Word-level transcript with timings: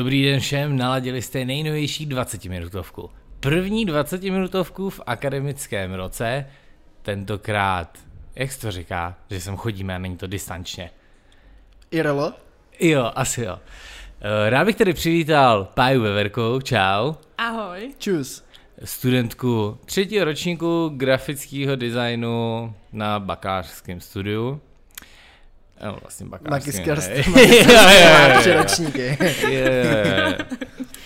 Dobrý 0.00 0.24
den 0.24 0.40
všem, 0.40 0.76
naladili 0.76 1.22
jste 1.22 1.44
nejnovější 1.44 2.06
20-minutovku. 2.06 3.10
První 3.40 3.86
20-minutovku 3.86 4.90
v 4.90 5.00
akademickém 5.06 5.94
roce, 5.94 6.46
tentokrát, 7.02 7.98
jak 8.36 8.52
se 8.52 8.60
to 8.60 8.70
říká, 8.70 9.16
že 9.30 9.40
sem 9.40 9.56
chodíme 9.56 9.94
a 9.94 9.98
není 9.98 10.16
to 10.16 10.26
distančně. 10.26 10.90
IRL? 11.90 12.32
Jo, 12.80 13.12
asi 13.14 13.42
jo. 13.42 13.58
Eh, 14.20 14.50
Rád 14.50 14.64
bych 14.64 14.76
tedy 14.76 14.92
přivítal 14.92 15.64
Páju 15.74 16.02
Veverkou, 16.02 16.60
čau. 16.60 17.14
Ahoj. 17.38 17.94
Čus. 17.98 18.44
Studentku 18.84 19.78
třetího 19.84 20.24
ročníku 20.24 20.92
grafického 20.96 21.76
designu 21.76 22.74
na 22.92 23.20
bakalářském 23.20 24.00
studiu. 24.00 24.60
No, 25.84 25.98
vlastně 26.02 26.26
jo. 28.34 28.40
Tři 28.40 28.52
ročníky. 28.52 29.18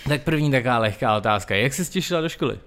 Tak 0.09 0.23
první 0.23 0.50
taková 0.50 0.78
lehká 0.78 1.16
otázka. 1.16 1.55
Jak 1.55 1.74
jsi 1.74 1.84
těšila 1.91 2.20
do 2.20 2.28
školy? 2.28 2.59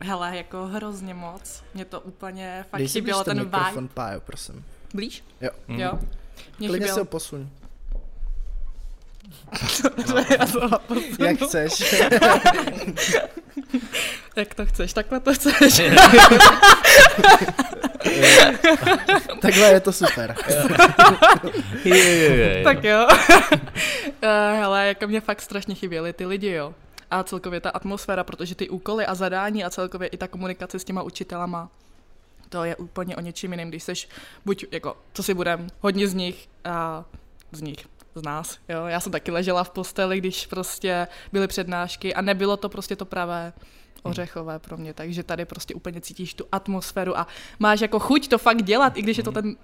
Hele, 0.00 0.36
jako 0.36 0.66
hrozně 0.66 1.14
moc. 1.14 1.62
Mě 1.74 1.84
to 1.84 2.00
úplně 2.00 2.64
fakt 2.70 2.78
Dej 2.78 2.88
si 2.88 2.92
chybělo 2.92 3.18
blíž 3.18 3.24
ten 3.24 3.36
ten 3.36 3.44
vibe. 3.46 3.58
mikrofon, 3.58 3.88
Pájo, 3.88 4.20
prosím. 4.20 4.64
Blíž? 4.94 5.24
Jo. 5.40 5.50
Mm. 5.68 5.80
Jo. 5.80 5.92
Mě 6.58 6.68
Klidně 6.68 6.86
si 6.86 6.90
ho 6.90 6.94
chybělo. 6.94 7.04
posuň. 7.04 7.40
Já 7.40 7.46
jsem 7.46 7.48
ho 7.48 7.48
posunu. 7.48 7.50
Jak 11.18 11.36
chceš. 11.42 11.94
Jak 14.36 14.54
to 14.54 14.66
chceš, 14.66 14.92
takhle 14.92 15.20
to 15.20 15.34
chceš. 15.34 15.80
Takhle 19.40 19.72
je 19.72 19.80
to 19.80 19.92
super. 19.92 20.36
Je, 21.84 21.96
je, 21.96 22.36
je. 22.36 22.64
tak 22.64 22.84
jo. 22.84 23.06
Eh, 24.22 24.56
Hele, 24.58 24.86
jako 24.86 25.06
mě 25.06 25.20
fakt 25.20 25.42
strašně 25.42 25.74
chyběly 25.74 26.12
ty 26.12 26.26
lidi, 26.26 26.50
jo. 26.50 26.74
A 27.10 27.22
celkově 27.22 27.60
ta 27.60 27.70
atmosféra, 27.70 28.24
protože 28.24 28.54
ty 28.54 28.68
úkoly 28.68 29.06
a 29.06 29.14
zadání 29.14 29.64
a 29.64 29.70
celkově 29.70 30.08
i 30.08 30.16
ta 30.16 30.28
komunikace 30.28 30.78
s 30.78 30.84
těma 30.84 31.02
učitelama, 31.02 31.70
to 32.48 32.64
je 32.64 32.76
úplně 32.76 33.16
o 33.16 33.20
něčím 33.20 33.52
jiným, 33.52 33.68
když 33.68 33.82
seš, 33.82 34.08
buď 34.44 34.64
jako, 34.70 34.96
co 35.12 35.22
si 35.22 35.34
budem, 35.34 35.66
hodně 35.80 36.08
z 36.08 36.14
nich 36.14 36.48
a 36.64 37.04
z 37.52 37.60
nich, 37.62 37.86
z 38.20 38.22
nás, 38.22 38.58
jo. 38.68 38.86
Já 38.86 39.00
jsem 39.00 39.12
taky 39.12 39.30
ležela 39.30 39.64
v 39.64 39.70
posteli, 39.70 40.18
když 40.18 40.46
prostě 40.46 41.08
byly 41.32 41.46
přednášky 41.46 42.14
a 42.14 42.20
nebylo 42.20 42.56
to 42.56 42.68
prostě 42.68 42.96
to 42.96 43.04
pravé 43.04 43.52
ořechové 44.02 44.58
pro 44.58 44.76
mě, 44.76 44.94
takže 44.94 45.22
tady 45.22 45.44
prostě 45.44 45.74
úplně 45.74 46.00
cítíš 46.00 46.34
tu 46.34 46.44
atmosféru 46.52 47.18
a 47.18 47.26
máš 47.58 47.80
jako 47.80 47.98
chuť 47.98 48.28
to 48.28 48.38
fakt 48.38 48.62
dělat, 48.62 48.96
i 48.96 49.02
když 49.02 49.16
je 49.16 49.24
to 49.24 49.32
ten 49.32 49.56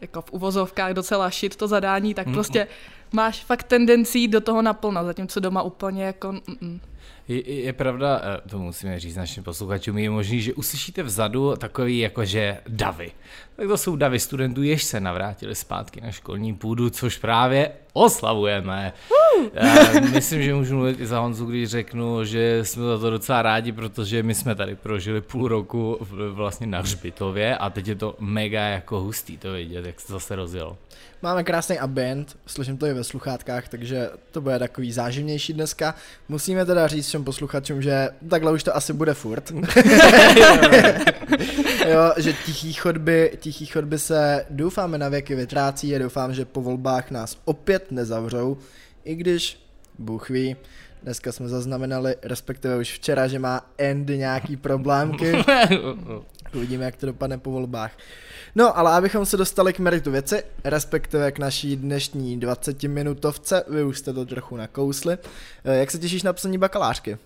jako 0.00 0.22
v 0.22 0.32
uvozovkách 0.32 0.92
docela 0.92 1.30
shit 1.30 1.56
to 1.56 1.68
zadání, 1.68 2.14
tak 2.14 2.26
prostě 2.32 2.66
máš 3.12 3.44
fakt 3.44 3.62
tendenci 3.62 4.28
do 4.28 4.40
toho 4.40 4.62
naplno, 4.62 5.04
zatímco 5.04 5.40
doma 5.40 5.62
úplně 5.62 6.04
jako 6.04 6.32
mm, 6.32 6.80
Je, 7.28 7.50
je 7.50 7.72
pravda, 7.72 8.20
eh, 8.24 8.48
to 8.48 8.58
musíme 8.58 9.00
říct 9.00 9.16
našim 9.16 9.44
posluchačům, 9.44 9.98
je 9.98 10.10
možný, 10.10 10.40
že 10.40 10.54
uslyšíte 10.54 11.02
vzadu 11.02 11.56
takový 11.56 11.98
jakože 11.98 12.58
davy. 12.68 13.12
Tak 13.56 13.68
to 13.68 13.76
jsou 13.76 13.96
davy 13.96 14.20
studentů, 14.20 14.62
jež 14.62 14.84
se 14.84 15.00
navrátili 15.00 15.54
zpátky 15.54 16.00
na 16.00 16.10
školní 16.10 16.54
půdu, 16.54 16.90
což 16.90 17.18
právě 17.18 17.72
oslavujeme. 17.94 18.92
Já 19.52 20.00
myslím, 20.00 20.42
že 20.42 20.54
můžu 20.54 20.74
mluvit 20.74 21.00
i 21.00 21.06
za 21.06 21.20
Honzu, 21.20 21.46
když 21.46 21.70
řeknu, 21.70 22.24
že 22.24 22.64
jsme 22.64 22.84
za 22.84 22.98
to 22.98 23.10
docela 23.10 23.42
rádi, 23.42 23.72
protože 23.72 24.22
my 24.22 24.34
jsme 24.34 24.54
tady 24.54 24.74
prožili 24.74 25.20
půl 25.20 25.48
roku 25.48 25.98
vlastně 26.30 26.66
na 26.66 26.80
hřbitově 26.80 27.56
a 27.56 27.70
teď 27.70 27.88
je 27.88 27.94
to 27.94 28.16
mega 28.18 28.62
jako 28.62 29.00
hustý 29.00 29.38
to 29.38 29.52
vidět, 29.52 29.86
jak 29.86 30.00
se 30.00 30.12
zase 30.12 30.36
rozjelo. 30.36 30.76
Máme 31.24 31.44
krásný 31.44 31.78
ambient, 31.78 32.36
slyším 32.46 32.76
to 32.76 32.86
i 32.86 32.94
ve 32.94 33.04
sluchátkách, 33.04 33.68
takže 33.68 34.10
to 34.30 34.40
bude 34.40 34.58
takový 34.58 34.92
záživnější 34.92 35.52
dneska. 35.52 35.94
Musíme 36.28 36.64
teda 36.64 36.86
říct 36.86 37.06
všem 37.08 37.24
posluchačům, 37.24 37.82
že 37.82 38.08
takhle 38.30 38.52
už 38.52 38.62
to 38.62 38.76
asi 38.76 38.92
bude 38.92 39.14
furt. 39.14 39.50
jo, 41.86 42.12
že 42.16 42.32
tichý 42.32 42.72
chodby, 42.72 43.32
tichý 43.40 43.66
chodby 43.66 43.98
se 43.98 44.46
doufáme 44.50 44.98
na 44.98 45.08
věky 45.08 45.34
vytrácí 45.34 45.96
a 45.96 45.98
doufám, 45.98 46.34
že 46.34 46.44
po 46.44 46.62
volbách 46.62 47.10
nás 47.10 47.36
opět 47.44 47.83
nezavřou, 47.90 48.58
i 49.04 49.14
když, 49.14 49.66
Bůh 49.98 50.30
ví, 50.30 50.56
dneska 51.02 51.32
jsme 51.32 51.48
zaznamenali, 51.48 52.16
respektive 52.22 52.76
už 52.78 52.92
včera, 52.92 53.26
že 53.26 53.38
má 53.38 53.66
End 53.78 54.08
nějaký 54.08 54.56
problémky. 54.56 55.32
Uvidíme, 56.54 56.84
jak 56.84 56.96
to 56.96 57.06
dopadne 57.06 57.38
po 57.38 57.50
volbách. 57.50 57.92
No, 58.54 58.78
ale 58.78 58.92
abychom 58.92 59.26
se 59.26 59.36
dostali 59.36 59.72
k 59.72 59.78
meritu 59.78 60.10
věci, 60.10 60.42
respektive 60.64 61.32
k 61.32 61.38
naší 61.38 61.76
dnešní 61.76 62.40
20-minutovce, 62.40 63.62
vy 63.68 63.84
už 63.84 63.98
jste 63.98 64.12
to 64.12 64.26
trochu 64.26 64.56
nakousli. 64.56 65.18
Eh, 65.64 65.76
Jak 65.78 65.90
se 65.90 65.98
těšíš 65.98 66.22
na 66.22 66.32
psaní 66.32 66.58
bakalářky? 66.58 67.18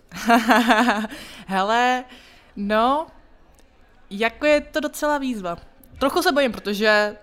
Hele, 1.47 2.05
no, 2.57 3.07
jako 4.11 4.47
je 4.47 4.61
to 4.61 4.81
docela 4.81 5.19
výzva. 5.19 5.57
Trochu 5.99 6.23
se 6.23 6.33
bojím, 6.33 6.53
protože 6.53 7.17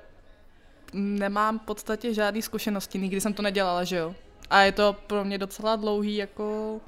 nemám 0.96 1.60
v 1.60 1.62
podstatě 1.62 2.14
žádné 2.14 2.42
zkušenosti, 2.42 3.00
nikdy 3.00 3.22
jsem 3.22 3.34
to 3.34 3.42
nedělala, 3.42 3.84
že 3.84 3.98
jo. 3.98 4.16
A 4.50 4.62
je 4.62 4.72
to 4.72 4.96
pro 5.08 5.26
mě 5.26 5.38
docela 5.38 5.76
dlouhý 5.76 6.16
jako 6.16 6.80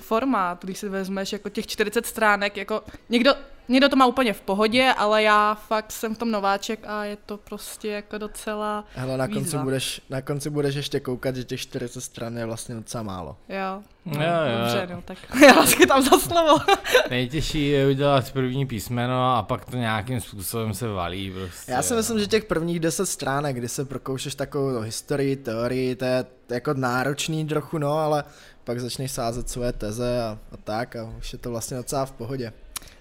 formát, 0.00 0.64
když 0.64 0.78
si 0.78 0.88
vezmeš 0.88 1.32
jako 1.32 1.48
těch 1.48 1.66
40 1.66 2.06
stránek, 2.06 2.56
jako 2.56 2.82
někdo, 3.08 3.34
někdo 3.68 3.88
to 3.88 3.96
má 3.96 4.06
úplně 4.06 4.32
v 4.32 4.40
pohodě, 4.40 4.94
ale 4.96 5.22
já 5.22 5.54
fakt 5.54 5.92
jsem 5.92 6.14
v 6.14 6.18
tom 6.18 6.30
nováček 6.30 6.80
a 6.86 7.04
je 7.04 7.16
to 7.26 7.36
prostě 7.36 7.88
jako 7.88 8.18
docela, 8.18 8.84
Hele, 8.94 9.16
na 9.16 9.28
konci, 9.28 9.58
budeš, 9.58 10.00
na 10.10 10.22
konci 10.22 10.50
budeš 10.50 10.74
ještě 10.74 11.00
koukat, 11.00 11.36
že 11.36 11.44
těch 11.44 11.60
40 11.60 12.00
stran 12.00 12.36
je 12.36 12.46
vlastně 12.46 12.74
docela 12.74 13.02
málo. 13.02 13.36
jo. 13.48 13.82
No, 14.06 14.12
Jo, 14.14 14.20
jo. 14.22 14.58
Dobře, 14.58 14.88
no, 14.94 15.02
tak 15.02 15.18
já 15.46 15.52
vás 15.52 15.74
tam 15.88 16.02
za 16.02 16.18
slovo. 16.18 16.58
Nejtěžší 17.10 17.68
je 17.68 17.88
udělat 17.88 18.32
první 18.32 18.66
písmeno 18.66 19.36
a 19.36 19.42
pak 19.42 19.64
to 19.64 19.76
nějakým 19.76 20.20
způsobem 20.20 20.74
se 20.74 20.88
valí 20.88 21.30
prostě. 21.30 21.72
Já 21.72 21.82
si 21.82 21.94
myslím, 21.94 22.18
že 22.18 22.26
těch 22.26 22.44
prvních 22.44 22.80
10 22.80 23.06
stránek, 23.06 23.56
kdy 23.56 23.68
se 23.68 23.84
prokoušeš 23.84 24.34
takovou 24.34 24.70
no, 24.70 24.80
historii, 24.80 25.36
teorii, 25.36 25.96
to 25.96 26.04
je 26.04 26.26
jako 26.48 26.74
náročný 26.74 27.46
trochu, 27.46 27.78
no, 27.78 27.92
ale 27.92 28.24
pak 28.64 28.80
začneš 28.80 29.10
sázet 29.10 29.48
svoje 29.48 29.72
teze 29.72 30.22
a, 30.22 30.38
a 30.52 30.56
tak 30.56 30.96
a 30.96 31.04
už 31.18 31.32
je 31.32 31.38
to 31.38 31.50
vlastně 31.50 31.76
docela 31.76 32.06
v 32.06 32.12
pohodě. 32.12 32.52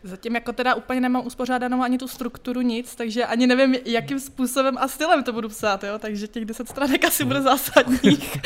Zatím 0.04 0.36
jako 0.36 0.54
teda 0.54 0.76
úplně 0.76 1.02
nemám 1.02 1.26
uspořádanou 1.26 1.82
ani 1.82 1.98
tu 1.98 2.08
strukturu 2.08 2.62
nic, 2.62 2.96
takže 2.96 3.26
ani 3.26 3.48
nevím, 3.48 3.76
jakým 3.86 4.20
způsobem 4.20 4.78
a 4.78 4.88
stylem 4.88 5.24
to 5.24 5.34
budu 5.34 5.50
psát, 5.50 5.84
jo, 5.84 6.00
takže 6.00 6.28
těch 6.28 6.46
10 6.46 6.70
stránek 6.70 7.06
asi 7.06 7.26
bude 7.26 7.42
zásadních. 7.42 8.38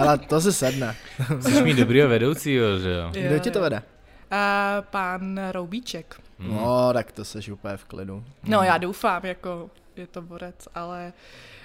Ale 0.00 0.18
to 0.18 0.40
se 0.40 0.52
sedne. 0.52 0.96
Musíš 1.36 1.62
mít 1.62 1.76
dobrýho 1.76 2.08
vedoucího, 2.08 2.78
že 2.78 2.90
jo? 2.90 3.10
Kdo 3.28 3.38
ti 3.38 3.50
to 3.50 3.60
vede? 3.60 3.82
A 4.30 4.76
pán 4.90 5.40
Roubíček. 5.52 6.20
Hmm. 6.38 6.56
No, 6.56 6.92
tak 6.92 7.12
to 7.12 7.24
seš 7.24 7.48
úplně 7.48 7.76
v 7.76 7.84
klidu. 7.84 8.24
No 8.44 8.62
já 8.62 8.78
doufám, 8.78 9.24
jako 9.24 9.70
je 9.96 10.06
to 10.06 10.22
borec, 10.22 10.68
ale, 10.74 11.12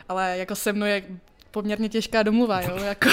ale 0.09 0.37
jako 0.37 0.55
se 0.55 0.73
mnou 0.73 0.85
je 0.85 1.03
poměrně 1.55 1.89
těžká 1.89 2.23
domluva, 2.23 2.61
jo, 2.61 2.77
jako. 2.83 3.09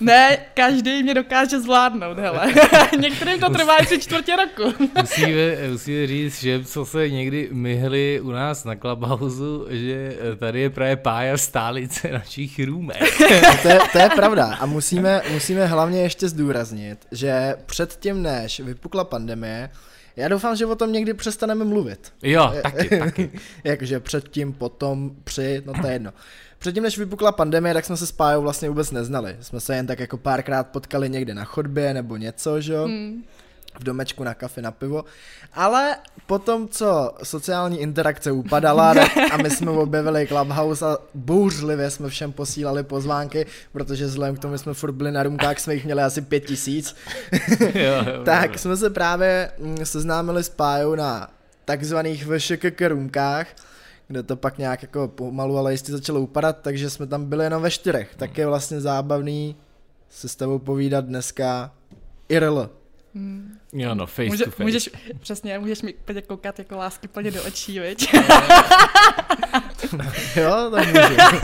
ne, 0.00 0.38
každý 0.54 1.02
mě 1.02 1.14
dokáže 1.14 1.60
zvládnout, 1.60 2.18
hele. 2.18 2.54
Některým 2.98 3.40
to 3.40 3.50
trvá 3.50 3.76
i 3.76 3.86
tři 3.86 3.98
čtvrtě 3.98 4.36
roku. 4.36 4.74
Musíme, 5.00 5.68
musíme 5.70 6.06
říct, 6.06 6.40
že 6.40 6.64
co 6.64 6.86
se 6.86 7.10
někdy 7.10 7.48
myhli 7.52 8.20
u 8.20 8.30
nás 8.30 8.64
na 8.64 8.76
Clubhouse, 8.76 9.44
že 9.70 10.16
tady 10.38 10.60
je 10.60 10.70
právě 10.70 10.96
pája 10.96 11.38
stálice 11.38 12.12
našich 12.12 12.60
růmek. 12.64 13.02
To 13.62 13.68
je, 13.68 13.78
to 13.92 13.98
je 13.98 14.08
pravda 14.14 14.54
a 14.60 14.66
musíme, 14.66 15.22
musíme 15.32 15.66
hlavně 15.66 16.02
ještě 16.02 16.28
zdůraznit, 16.28 16.98
že 17.12 17.56
předtím, 17.66 18.22
než 18.22 18.60
vypukla 18.60 19.04
pandemie, 19.04 19.70
já 20.16 20.28
doufám, 20.28 20.56
že 20.56 20.66
o 20.66 20.76
tom 20.76 20.92
někdy 20.92 21.14
přestaneme 21.14 21.64
mluvit. 21.64 22.12
Jo, 22.22 22.54
taky, 22.62 22.98
taky. 22.98 23.30
Jakože 23.64 24.00
předtím, 24.00 24.52
potom, 24.52 25.10
při, 25.24 25.62
no 25.66 25.72
to 25.80 25.86
je 25.86 25.92
jedno. 25.92 26.12
Předtím, 26.58 26.82
než 26.82 26.98
vypukla 26.98 27.32
pandemie, 27.32 27.74
tak 27.74 27.84
jsme 27.84 27.96
se 27.96 28.06
s 28.06 28.12
Pájou 28.12 28.42
vlastně 28.42 28.68
vůbec 28.68 28.90
neznali. 28.90 29.36
Jsme 29.40 29.60
se 29.60 29.76
jen 29.76 29.86
tak 29.86 29.98
jako 29.98 30.16
párkrát 30.18 30.64
potkali 30.64 31.10
někde 31.10 31.34
na 31.34 31.44
chodbě 31.44 31.94
nebo 31.94 32.16
něco, 32.16 32.60
že 32.60 32.72
jo? 32.72 32.84
Hmm. 32.84 33.24
V 33.78 33.84
domečku 33.84 34.24
na 34.24 34.34
kafe, 34.34 34.62
na 34.62 34.70
pivo. 34.70 35.04
Ale 35.52 35.96
potom, 36.26 36.68
co 36.68 37.14
sociální 37.22 37.80
interakce 37.80 38.32
upadala 38.32 38.94
tak- 38.94 39.16
a 39.32 39.36
my 39.36 39.50
jsme 39.50 39.70
objevili 39.70 40.26
Clubhouse 40.26 40.86
a 40.86 40.98
bouřlivě 41.14 41.90
jsme 41.90 42.08
všem 42.08 42.32
posílali 42.32 42.82
pozvánky, 42.82 43.46
protože 43.72 44.06
vzhledem 44.06 44.36
k 44.36 44.38
tomu, 44.38 44.54
že 44.54 44.58
jsme 44.58 44.74
furt 44.74 44.92
byli 44.92 45.12
na 45.12 45.22
rumkách, 45.22 45.58
jsme 45.58 45.74
jich 45.74 45.84
měli 45.84 46.02
asi 46.02 46.20
pět 46.20 46.40
tisíc, 46.40 46.96
tak 48.24 48.58
jsme 48.58 48.76
se 48.76 48.90
právě 48.90 49.50
mm, 49.58 49.86
seznámili 49.86 50.44
s 50.44 50.48
Pájou 50.48 50.94
na 50.94 51.30
takzvaných 51.64 52.26
VŠKK 52.26 52.80
rumkách, 52.88 53.46
kde 54.08 54.22
to 54.22 54.36
pak 54.36 54.58
nějak 54.58 54.82
jako 54.82 55.08
pomalu, 55.08 55.58
ale 55.58 55.72
jistě 55.72 55.92
začalo 55.92 56.20
upadat, 56.20 56.58
takže 56.62 56.90
jsme 56.90 57.06
tam 57.06 57.24
byli 57.24 57.44
jenom 57.44 57.62
ve 57.62 57.70
čtyřech. 57.70 58.14
Tak 58.16 58.38
je 58.38 58.46
vlastně 58.46 58.80
zábavný 58.80 59.56
se 60.10 60.28
s 60.28 60.36
tebou 60.36 60.58
povídat 60.58 61.04
dneska 61.04 61.70
IRL. 62.28 62.70
Hmm. 63.14 63.58
Jo, 63.72 63.94
no, 63.94 64.06
face 64.06 64.28
Může, 64.28 64.44
to 64.44 64.50
face. 64.50 64.62
můžeš, 64.62 64.90
přesně, 65.20 65.58
můžeš 65.58 65.82
mi 65.82 65.94
úplně 65.94 66.22
koukat 66.22 66.58
jako 66.58 66.76
lásky 66.76 67.08
plně 67.08 67.30
do 67.30 67.44
očí, 67.44 67.78
viď? 67.78 68.14
Jo, 70.36 70.70
to 70.70 70.76
můžu. 70.76 71.40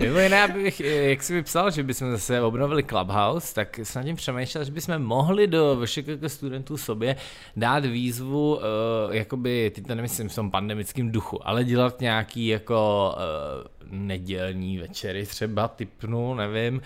Mimo 0.00 0.18
jiné, 0.18 0.42
abych, 0.42 0.80
jak 0.80 1.22
jsi 1.22 1.32
mi 1.32 1.42
psal, 1.42 1.70
že 1.70 1.82
bychom 1.82 2.10
zase 2.10 2.40
obnovili 2.40 2.82
Clubhouse, 2.82 3.54
tak 3.54 3.78
jsem 3.78 4.00
nad 4.02 4.06
tím 4.06 4.16
přemýšlel, 4.16 4.64
že 4.64 4.72
bychom 4.72 4.98
mohli 4.98 5.46
do 5.46 5.80
všech 5.84 6.04
studentů 6.26 6.76
sobě 6.76 7.16
dát 7.56 7.84
výzvu, 7.84 8.54
uh, 8.54 8.62
jakoby, 9.10 9.72
teď 9.74 9.86
to 9.86 9.94
nemyslím 9.94 10.28
v 10.28 10.34
tom 10.34 10.50
pandemickém 10.50 11.12
duchu, 11.12 11.48
ale 11.48 11.64
dělat 11.64 12.00
nějaký 12.00 12.46
jako 12.46 13.14
uh, 13.16 13.66
nedělní 13.90 14.78
večery 14.78 15.26
třeba, 15.26 15.68
typnu, 15.68 16.34
nevím, 16.34 16.80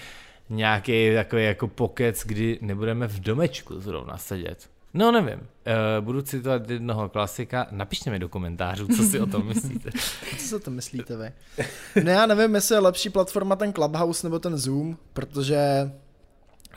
nějaký 0.51 1.15
takový 1.15 1.45
jako 1.45 1.69
pokec, 1.69 2.23
kdy 2.27 2.59
nebudeme 2.63 3.09
v 3.09 3.21
domečku 3.21 3.81
zrovna 3.81 4.19
sedět. 4.19 4.71
No 4.95 5.13
nevím, 5.13 5.39
uh, 5.39 6.05
budu 6.05 6.23
citovat 6.23 6.71
jednoho 6.71 7.09
klasika, 7.09 7.67
napište 7.71 8.11
mi 8.11 8.19
do 8.19 8.29
komentářů, 8.29 8.89
co 8.97 9.03
si 9.03 9.21
o 9.21 9.27
tom 9.27 9.47
myslíte. 9.47 9.91
Co 10.39 10.47
si 10.47 10.55
o 10.55 10.59
to 10.59 10.71
myslíte 10.71 11.17
vy? 11.17 11.33
No 12.05 12.11
já 12.11 12.27
nevím, 12.27 12.55
jestli 12.55 12.75
je 12.75 12.79
lepší 12.79 13.11
platforma 13.11 13.57
ten 13.57 13.73
Clubhouse 13.73 14.27
nebo 14.27 14.39
ten 14.39 14.57
Zoom, 14.57 14.97
protože 15.13 15.91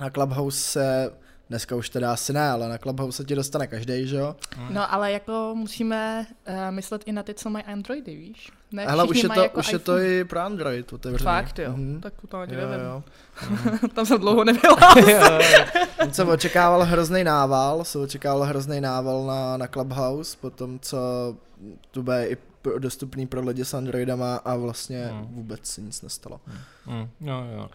na 0.02 0.10
Clubhouse 0.10 0.60
se 0.60 1.12
Dneska 1.54 1.76
už 1.76 1.90
teda 1.90 2.14
asi 2.14 2.34
ne, 2.34 2.50
ale 2.50 2.70
na 2.70 2.78
Clubhouse 2.78 3.18
se 3.18 3.24
ti 3.26 3.36
dostane 3.36 3.68
každý, 3.68 4.08
že 4.08 4.16
jo? 4.16 4.36
No 4.70 4.94
ale 4.94 5.12
jako 5.12 5.52
musíme 5.56 6.26
uh, 6.48 6.54
myslet 6.70 7.02
i 7.06 7.12
na 7.12 7.24
ty, 7.24 7.34
co 7.34 7.50
mají 7.50 7.66
Androidy, 7.66 8.16
víš? 8.16 8.52
Ne, 8.72 8.86
Ale 8.86 9.04
už 9.04 9.24
je, 9.24 9.30
to, 9.30 9.42
jako 9.42 9.60
už 9.60 9.72
je 9.74 9.80
to 9.80 9.98
i 10.00 10.24
pro 10.24 10.40
Android 10.40 10.94
otevřené. 10.94 11.32
Fakt 11.32 11.60
jo, 11.60 11.72
Mhm. 11.72 12.00
tak 12.02 12.14
to 12.30 12.38
ani 12.38 12.54
Jo, 12.56 12.60
nevím. 12.70 12.86
jo. 12.86 13.04
Tam 13.94 14.06
jsem 14.06 14.20
dlouho 14.20 14.44
nebyla. 14.44 14.78
On 16.04 16.14
se 16.14 16.24
očekával 16.24 16.84
hrozný 16.84 17.24
nával, 17.24 17.84
se 17.84 18.00
očekával 18.00 18.44
hrozný 18.44 18.82
nával 18.82 19.26
na, 19.26 19.58
na 19.58 19.68
Clubhouse, 19.68 20.38
potom 20.42 20.80
co 20.80 20.98
to 21.92 22.04
bude 22.04 22.28
i 22.28 22.38
dostupný 22.80 23.27
pro 23.27 23.42
lidi 23.42 23.65
s 23.65 23.74
Androidama 23.74 24.36
a 24.36 24.56
vlastně 24.56 25.06
Hmm. 25.12 25.27
vůbec 25.31 25.60
se 25.65 25.81
nic 25.81 26.01
nestalo. 26.01 26.39
Mm, 26.86 27.10
no 27.21 27.48
jo. 27.56 27.69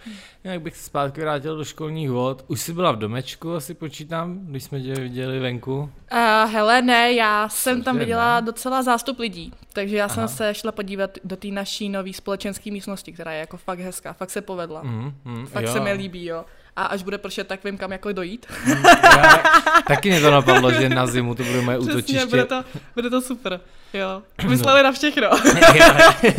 Jak 0.44 0.62
bych 0.62 0.76
se 0.76 0.82
zpátky 0.85 1.20
vrátil 1.20 1.56
do 1.56 1.64
školních 1.64 2.11
vod. 2.11 2.44
Už 2.49 2.61
jsi 2.61 2.73
byla 2.73 2.93
v 2.93 2.96
domečku, 2.96 3.55
asi 3.55 3.75
počítám, 3.75 4.38
když 4.46 4.64
jsme 4.64 4.81
tě 4.81 4.94
viděli 4.94 5.38
venku. 5.40 5.79
Uh, 6.12 6.50
hele, 6.52 6.82
ne, 6.82 7.12
já 7.12 7.49
jsem 7.49 7.82
tam 7.82 7.94
Cože, 7.94 8.05
viděla 8.05 8.40
ne? 8.40 8.46
docela 8.46 8.82
zástup 8.82 9.19
lidí, 9.19 9.52
takže 9.73 9.96
já 9.96 10.08
jsem 10.08 10.19
Aha. 10.25 10.29
se 10.29 10.55
šla 10.55 10.73
podívat 10.73 11.11
do 11.25 11.37
té 11.37 11.49
naší 11.49 11.88
nové 11.88 12.12
společenské 12.12 12.70
místnosti, 12.70 13.12
která 13.12 13.32
je 13.32 13.41
jako 13.41 13.56
fakt 13.56 13.79
hezká, 13.79 14.12
fakt 14.12 14.31
se 14.31 14.41
povedla. 14.41 14.82
Mm, 14.82 15.14
mm, 15.25 15.46
Fakt 15.46 15.64
jo. 15.64 15.73
se 15.73 15.81
mi 15.81 15.93
líbí, 15.93 16.25
jo. 16.25 16.44
A 16.79 16.83
až 16.85 17.03
bude 17.03 17.19
pršet, 17.19 17.47
tak 17.47 17.65
vím, 17.65 17.79
kam 17.79 17.93
jako 17.93 18.13
dojít. 18.13 18.47
Já, 19.05 19.43
taky 19.89 20.11
mě 20.11 20.21
to 20.21 20.31
napadlo, 20.31 20.73
že 20.73 20.89
na 20.89 21.07
zimu 21.07 21.35
to 21.35 21.45
bude 21.45 21.61
moje 21.61 21.79
Přesně, 21.79 21.93
útočiště. 21.95 22.27
bude 22.27 22.45
to, 22.45 22.65
bude 22.95 23.11
to 23.11 23.21
super. 23.21 23.61
Jo, 23.95 24.23
mysleli 24.49 24.83
na 24.83 24.93
všechno. 24.93 25.29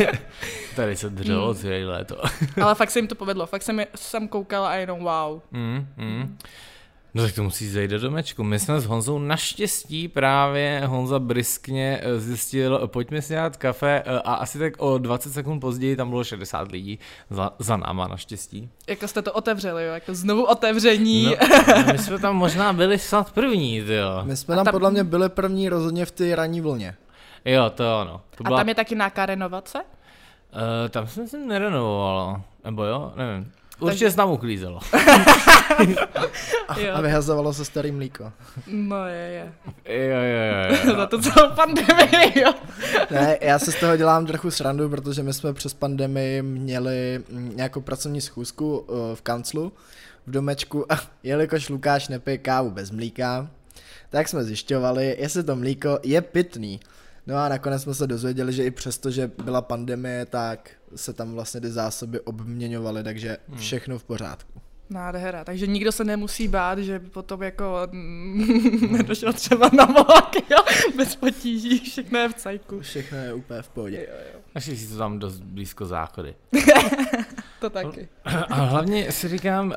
Tady 0.75 0.95
se 0.97 1.09
dřelo 1.09 1.49
Mm. 1.53 1.55
celé 1.55 1.85
léto. 1.85 2.21
Ale 2.63 2.75
fakt 2.75 2.91
se 2.91 2.99
jim 2.99 3.07
to 3.07 3.15
povedlo, 3.15 3.45
fakt 3.45 3.63
jsem, 3.63 3.81
jsem 3.95 4.27
koukala 4.27 4.69
a 4.69 4.73
jenom 4.73 4.99
wow. 4.99 5.41
Mm, 5.51 5.87
mm. 5.97 6.37
No 7.13 7.23
tak 7.23 7.35
to 7.35 7.43
musí 7.43 7.69
zajít 7.69 7.91
do 7.91 7.99
domečku. 7.99 8.43
My 8.43 8.59
jsme 8.59 8.79
s 8.79 8.85
Honzou 8.85 9.19
naštěstí 9.19 10.07
právě 10.07 10.81
Honza 10.85 11.19
briskně 11.19 11.99
eh, 12.03 12.19
zjistil, 12.19 12.87
pojďme 12.87 13.21
si 13.21 13.33
dát 13.33 13.57
kafe 13.57 14.03
eh, 14.05 14.19
a 14.19 14.33
asi 14.33 14.59
tak 14.59 14.73
o 14.77 14.97
20 14.97 15.33
sekund 15.33 15.59
později 15.59 15.95
tam 15.95 16.09
bylo 16.09 16.23
60 16.23 16.71
lidí 16.71 16.99
za, 17.29 17.51
za 17.59 17.77
náma 17.77 18.07
naštěstí. 18.07 18.69
Jako 18.87 19.07
jste 19.07 19.21
to 19.21 19.33
otevřeli, 19.33 19.85
jo, 19.85 19.93
jako 19.93 20.15
znovu 20.15 20.43
otevření. 20.45 21.25
No, 21.25 21.83
my 21.91 21.97
jsme 21.97 22.19
tam 22.19 22.35
možná 22.35 22.73
byli 22.73 22.99
snad 22.99 23.31
první, 23.31 23.75
jo. 23.77 24.21
My 24.23 24.37
jsme 24.37 24.53
A 24.53 24.57
tam 24.57 24.65
tam- 24.65 24.71
podle 24.71 24.91
mě 24.91 25.03
byli 25.03 25.29
první 25.29 25.69
rozhodně 25.69 26.05
v 26.05 26.11
té 26.11 26.35
ranní 26.35 26.61
vlně. 26.61 26.95
Jo, 27.45 27.69
to 27.69 27.97
ano. 27.99 28.21
To 28.37 28.43
A 28.45 28.47
byla, 28.47 28.59
tam 28.59 28.69
je 28.69 28.75
taky 28.75 28.95
nějaká 28.95 29.25
renovace? 29.25 29.77
uh, 29.83 30.89
tam 30.89 31.07
jsem 31.07 31.27
se 31.27 31.37
nerenovovalo, 31.37 32.41
nebo 32.63 32.83
jo, 32.83 33.13
nevím. 33.15 33.51
Určitě 33.79 34.05
Takže- 34.05 34.11
se 34.11 34.17
tam 34.17 34.31
uklízelo. 34.31 34.79
Jo. 36.77 36.93
A 36.93 37.01
vyhazovalo 37.01 37.53
se 37.53 37.65
starý 37.65 37.91
mlíko. 37.91 38.31
No 38.67 39.07
je, 39.07 39.15
je. 39.15 39.53
Jo, 39.85 40.19
jo, 40.19 40.19
jo, 40.19 40.87
jo. 40.87 40.95
Za 40.97 41.05
to 41.05 41.21
celou 41.21 41.55
pandemii, 41.55 42.39
jo. 42.39 42.53
Ne, 43.11 43.37
já 43.41 43.59
se 43.59 43.71
z 43.71 43.79
toho 43.79 43.97
dělám 43.97 44.25
trochu 44.25 44.51
srandu, 44.51 44.89
protože 44.89 45.23
my 45.23 45.33
jsme 45.33 45.53
přes 45.53 45.73
pandemii 45.73 46.41
měli 46.41 47.23
mm, 47.29 47.51
nějakou 47.55 47.81
pracovní 47.81 48.21
schůzku 48.21 48.77
uh, 48.77 48.97
v 49.15 49.21
kanclu 49.21 49.71
v 50.27 50.31
domečku 50.31 50.91
a 50.91 50.99
jelikož 51.23 51.69
Lukáš 51.69 52.07
nepije 52.07 52.37
kávu 52.37 52.71
bez 52.71 52.91
mlíka, 52.91 53.47
tak 54.09 54.27
jsme 54.27 54.43
zjišťovali, 54.43 55.15
jestli 55.19 55.43
to 55.43 55.55
mlíko 55.55 55.99
je 56.03 56.21
pitný. 56.21 56.79
No 57.29 57.37
a 57.37 57.49
nakonec 57.49 57.83
jsme 57.83 57.93
se 57.93 58.07
dozvěděli, 58.07 58.53
že 58.53 58.63
i 58.63 58.71
přesto, 58.71 59.11
že 59.11 59.31
byla 59.43 59.61
pandemie, 59.61 60.25
tak 60.25 60.71
se 60.95 61.13
tam 61.13 61.33
vlastně 61.33 61.61
ty 61.61 61.69
zásoby 61.69 62.19
obměňovaly, 62.19 63.03
takže 63.03 63.37
všechno 63.55 63.99
v 63.99 64.03
pořádku. 64.03 64.61
Nádhera, 64.89 65.43
takže 65.43 65.67
nikdo 65.67 65.91
se 65.91 66.03
nemusí 66.03 66.47
bát, 66.47 66.79
že 66.79 66.99
by 66.99 67.09
potom 67.09 67.43
jako 67.43 67.87
mm, 67.91 68.91
nedošel 68.97 69.33
třeba 69.33 69.69
na 69.73 69.85
vlak, 69.85 70.35
jo, 70.51 70.57
bez 70.97 71.15
potíží, 71.15 71.79
všechno 71.79 72.19
je 72.19 72.29
v 72.29 72.33
cajku. 72.33 72.79
Všechno 72.79 73.17
je 73.17 73.33
úplně 73.33 73.61
v 73.61 73.69
pohodě. 73.69 74.07
Našli 74.55 74.77
si 74.77 74.87
to 74.87 74.97
tam 74.97 75.19
dost 75.19 75.39
blízko 75.39 75.85
záchody. 75.85 76.35
To 77.59 77.69
taky. 77.69 78.07
A 78.25 78.55
hlavně 78.55 79.11
si 79.11 79.27
říkám, 79.27 79.67
uh, 79.67 79.75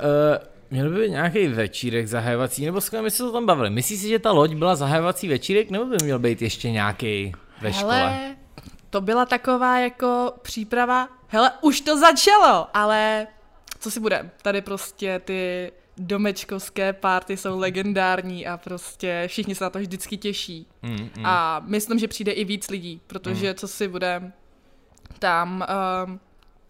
měl 0.71 0.91
by 0.91 1.01
být 1.01 1.11
nějaký 1.11 1.49
večírek 1.49 2.09
zahajovací, 2.09 2.67
nebo 2.67 2.81
skvěle 2.81 3.03
my 3.03 3.11
se 3.11 3.23
to 3.23 3.33
tam 3.33 3.47
bavili. 3.47 3.71
Myslíš 3.71 4.01
si, 4.01 4.09
že 4.09 4.19
ta 4.19 4.33
loď 4.33 4.55
byla 4.55 4.77
zahajovací 4.77 5.29
večírek, 5.29 5.71
nebo 5.71 5.85
by 5.85 5.97
měl 6.03 6.19
být 6.19 6.43
ještě 6.43 6.71
nějaký 6.71 7.33
ve 7.63 7.73
škole? 7.73 7.99
Hele, 7.99 8.37
to 8.91 9.01
byla 9.01 9.27
taková 9.27 9.79
jako 9.79 10.33
příprava, 10.43 11.09
hele, 11.29 11.53
už 11.61 11.81
to 11.81 11.99
začalo, 11.99 12.67
ale 12.75 13.27
co 13.79 13.91
si 13.91 14.01
bude, 14.01 14.31
tady 14.43 14.63
prostě 14.63 15.21
ty 15.25 15.73
domečkovské 15.97 16.93
párty 16.93 17.37
jsou 17.37 17.59
legendární 17.59 18.47
a 18.47 18.57
prostě 18.57 19.25
všichni 19.27 19.55
se 19.55 19.65
na 19.65 19.71
to 19.71 19.79
vždycky 19.79 20.17
těší. 20.17 20.67
Mm, 20.83 21.11
mm. 21.17 21.27
A 21.27 21.61
myslím, 21.65 21.99
že 21.99 22.09
přijde 22.09 22.33
i 22.33 22.45
víc 22.45 22.71
lidí, 22.71 23.01
protože 23.07 23.55
co 23.55 23.69
si 23.69 23.89
bude, 23.89 24.33
tam 25.19 25.67
um, 26.07 26.21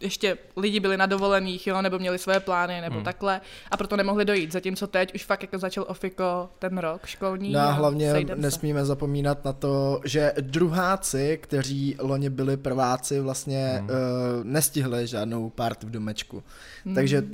ještě 0.02 0.38
lidi 0.56 0.81
byli 0.81 0.96
na 0.96 1.06
dovolených, 1.06 1.66
jo, 1.66 1.82
nebo 1.82 1.99
měli 1.99 2.19
své 2.19 2.40
plány, 2.40 2.81
nebo 2.81 2.94
Hmm. 2.94 3.04
takhle, 3.04 3.40
a 3.70 3.76
proto 3.76 3.96
nemohli 3.96 4.25
dojít. 4.25 4.52
Zatímco 4.52 4.87
teď 4.87 5.14
už 5.14 5.25
fakt 5.25 5.43
jako 5.43 5.58
začal 5.58 5.84
ofiko 5.88 6.50
ten 6.58 6.78
rok 6.78 7.06
školní. 7.06 7.53
No 7.53 7.60
a 7.60 7.70
hlavně 7.70 8.10
sejdem 8.10 8.38
se. 8.38 8.43
nesmíme 8.43 8.84
zapomínat 8.84 9.44
na 9.44 9.53
to, 9.53 10.00
že 10.05 10.32
druháci, 10.41 11.38
kteří 11.43 11.96
loni 12.00 12.31
byli 12.31 12.56
prváci, 12.56 13.20
vlastně 13.20 13.69
Hmm. 13.79 13.88
uh, 13.88 13.94
nestihli 14.43 15.06
žádnou 15.06 15.50
party 15.50 15.86
v 15.86 15.91
domečku. 15.91 16.43
Hmm. 16.84 16.94
Takže 16.94 17.24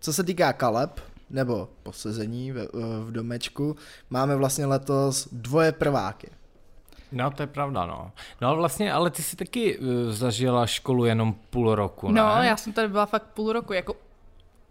co 0.00 0.12
se 0.12 0.24
týká 0.24 0.52
kaleb, 0.52 1.00
nebo 1.30 1.68
posezení 1.82 2.52
v, 2.52 2.58
eh, 2.58 2.66
v 3.04 3.12
domečku, 3.12 3.76
máme 4.10 4.36
vlastně 4.36 4.66
letos 4.66 5.28
dvoje 5.32 5.72
prváky. 5.72 6.28
No, 7.12 7.30
to 7.30 7.42
je 7.42 7.46
pravda, 7.46 7.86
no. 7.86 8.12
No 8.40 8.48
ale 8.48 8.56
vlastně, 8.56 8.92
ale 8.92 9.10
ty 9.10 9.22
jsi 9.22 9.36
taky 9.36 9.78
uh, 9.78 9.86
zažila 10.10 10.66
školu 10.66 11.04
jenom 11.04 11.34
půl 11.50 11.74
roku, 11.74 12.10
ne? 12.10 12.20
No, 12.20 12.42
já 12.42 12.56
jsem 12.56 12.72
tady 12.72 12.88
byla 12.88 13.06
fakt 13.06 13.22
půl 13.26 13.52
roku, 13.52 13.72
jako 13.72 13.96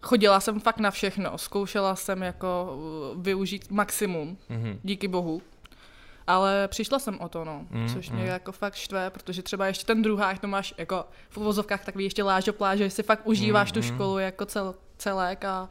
chodila 0.01 0.39
jsem 0.39 0.59
fakt 0.59 0.79
na 0.79 0.91
všechno, 0.91 1.37
zkoušela 1.37 1.95
jsem 1.95 2.23
jako 2.23 2.77
uh, 3.15 3.21
využít 3.23 3.71
maximum, 3.71 4.37
Mhm. 4.49 4.79
díky 4.83 5.07
bohu. 5.07 5.41
Ale 6.27 6.67
přišla 6.67 6.99
jsem 6.99 7.19
o 7.19 7.29
to, 7.29 7.45
no, 7.45 7.65
Mm, 7.69 7.87
což 7.89 8.09
mě 8.09 8.21
mm. 8.23 8.27
jako 8.27 8.51
fakt 8.51 8.75
štve, 8.75 9.09
protože 9.09 9.43
třeba 9.43 9.67
ještě 9.67 9.85
ten 9.85 10.01
druhák, 10.01 10.39
to 10.39 10.47
máš 10.47 10.73
jako 10.77 11.05
v 11.29 11.37
uvozovkách 11.37 11.85
takový 11.85 12.03
ještě 12.03 12.23
lážo 12.23 12.53
pláže, 12.53 12.83
že 12.83 12.89
si 12.89 13.03
fakt 13.03 13.21
užíváš 13.27 13.71
Mm, 13.71 13.73
tu 13.73 13.79
mm. 13.79 13.95
školu 13.95 14.17
jako 14.17 14.45
cel, 14.45 14.75
celek 14.97 15.45
a 15.45 15.69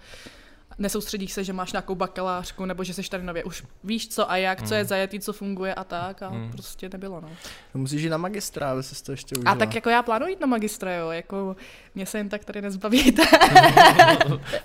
nesoustředíš 0.79 1.33
se, 1.33 1.45
že 1.45 1.53
máš 1.53 1.73
nějakou 1.73 1.95
bakalářku, 1.95 2.65
nebo 2.65 2.85
že 2.85 2.95
jsi 2.95 3.11
tady 3.11 3.25
nově. 3.25 3.45
Už 3.45 3.65
víš 3.85 4.09
co 4.09 4.31
a 4.31 4.37
jak, 4.37 4.63
co 4.63 4.75
je 4.75 4.85
zajetý, 4.85 5.21
co 5.21 5.33
funguje 5.33 5.75
a 5.75 5.85
tak 5.85 6.23
a 6.23 6.31
Mm. 6.31 6.51
prostě 6.53 6.89
nebylo, 6.93 7.21
no. 7.21 7.29
No, 7.75 7.81
musíš 7.81 8.03
jít 8.03 8.09
na 8.11 8.17
magistra, 8.17 8.71
aby 8.71 8.83
se 8.83 9.05
to 9.05 9.13
ještě 9.13 9.37
užila. 9.37 9.53
A 9.53 9.55
tak 9.55 9.75
jako 9.75 9.91
já 9.91 10.03
plánuji 10.03 10.33
jít 10.33 10.41
na 10.41 10.47
magistra, 10.47 10.95
jo, 10.95 11.11
jako 11.11 11.57
mě 11.95 12.07
se 12.07 12.19
jen 12.19 12.29
tak 12.29 12.45
tady 12.45 12.63
nezbavíte. 12.63 13.23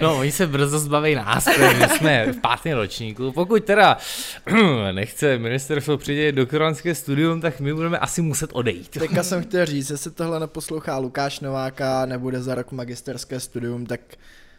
No, 0.02 0.18
oni 0.20 0.32
se 0.32 0.48
brzo 0.48 0.80
zbaví 0.80 1.16
nás, 1.16 1.46
my 1.80 1.88
jsme 1.98 2.32
v 2.34 2.42
pátém 2.42 2.74
ročníku. 2.78 3.32
Pokud 3.32 3.64
teda 3.64 3.98
nechce 4.92 5.38
ministerstvo 5.38 5.98
přidělit 5.98 6.32
doktorantské 6.36 6.96
studium, 6.96 7.42
tak 7.42 7.60
my 7.60 7.74
budeme 7.74 8.00
asi 8.00 8.22
muset 8.22 8.50
odejít. 8.54 8.90
Teďka 8.90 9.24
jsem 9.24 9.44
chtěl 9.44 9.66
říct, 9.66 9.90
jestli 9.90 10.12
tohle 10.12 10.40
neposlouchá 10.40 10.98
Lukáš 10.98 11.40
Nováka, 11.40 12.06
nebude 12.06 12.42
za 12.42 12.56
rok 12.56 12.72
magisterské 12.72 13.40
studium, 13.40 13.86
tak 13.86 14.00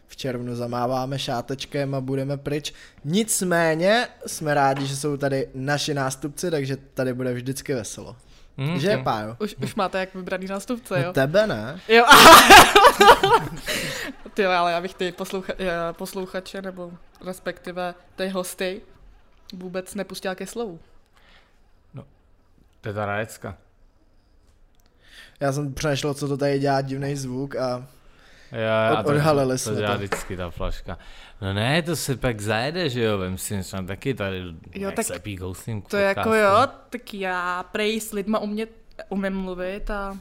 v 0.07 0.15
červnu 0.15 0.55
zamáváme 0.55 1.19
šátečkem 1.19 1.95
a 1.95 2.01
budeme 2.01 2.37
pryč. 2.37 2.73
Nicméně 3.03 4.07
jsme 4.27 4.53
rádi, 4.53 4.85
že 4.85 4.97
jsou 4.97 5.17
tady 5.17 5.49
naši 5.53 5.93
nástupci, 5.93 6.51
takže 6.51 6.77
tady 6.77 7.13
bude 7.13 7.33
vždycky 7.33 7.73
veselo. 7.73 8.15
Hm, 8.57 8.79
Že, 8.79 8.95
hm. 8.95 9.03
Pájo? 9.03 9.35
Už, 9.39 9.55
už 9.63 9.75
máte 9.75 9.99
jak 9.99 10.15
vybraný 10.15 10.47
nástupce, 10.47 10.99
jo? 10.99 11.05
No 11.05 11.13
Tebe 11.13 11.47
ne? 11.47 11.79
Jo. 11.87 12.05
ty 14.33 14.41
jo, 14.41 14.51
ale 14.51 14.71
já 14.71 14.81
bych 14.81 14.93
ty 14.93 15.11
poslucha, 15.11 15.53
eh, 15.59 15.69
posluchače, 15.91 16.61
nebo 16.61 16.91
respektive 17.25 17.95
ty 18.15 18.27
hosty 18.27 18.81
vůbec 19.53 19.95
nepustila 19.95 20.35
ke 20.35 20.47
slovu. 20.47 20.79
To 22.85 22.89
je 22.89 23.27
ta. 23.41 23.57
Já 25.39 25.53
jsem 25.53 25.73
přemýšlel, 25.73 26.13
co 26.13 26.27
to 26.27 26.37
tady 26.37 26.59
dělá 26.59 26.81
divný 26.81 27.15
zvuk 27.15 27.55
a 27.55 27.87
Jo, 28.51 28.95
a 28.95 28.99
Od- 28.99 29.05
odhalili 29.07 29.53
to, 29.53 29.57
jsme 29.57 29.71
to. 29.73 29.77
dělá 29.79 29.91
to. 29.91 29.97
vždycky 29.97 30.37
ta 30.37 30.49
flaška. 30.49 30.97
No 31.41 31.53
ne, 31.53 31.81
to 31.81 31.95
se 31.95 32.15
pak 32.17 32.41
zajede, 32.41 32.89
že 32.89 33.01
jo, 33.03 33.17
vem 33.17 33.37
si 33.37 33.63
třeba 33.63 33.83
taky 33.83 34.13
tady 34.13 34.43
Jo, 34.75 34.91
tak 34.91 35.05
slepý 35.05 35.37
kousím 35.37 35.81
To 35.81 35.97
je 35.97 36.03
jako 36.05 36.33
jo, 36.33 36.67
tak 36.89 37.13
já 37.13 37.63
prej 37.71 38.01
s 38.01 38.11
lidma 38.11 38.39
umět, 38.39 38.69
umím 39.09 39.33
mluvit 39.33 39.89
a 39.89 40.17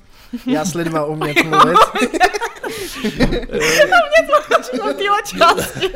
já 0.46 0.64
s 0.64 0.74
lidma 0.74 1.04
umět 1.04 1.44
mluvit. 1.44 1.78
v 4.84 4.94
téhle 4.96 5.22
části. 5.26 5.90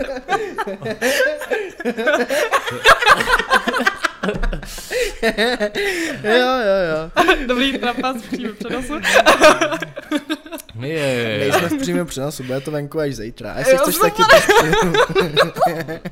jo, 6.23 6.55
jo, 6.69 6.79
jo. 6.91 7.11
Dobrý 7.47 7.79
trapas 7.79 8.23
přímo 8.23 8.53
přenosu. 8.53 8.95
Je, 10.81 11.39
Nejsme 11.39 11.69
v 11.69 11.79
přímém 11.81 12.07
přenosu, 12.07 12.43
bude 12.45 12.61
to 12.61 12.71
venku 12.71 13.01
až 13.01 13.15
zítra. 13.15 13.53
A 13.53 13.59
jestli 13.59 13.75
Jo, 13.75 13.81
chceš 13.83 13.97
taky... 13.99 14.23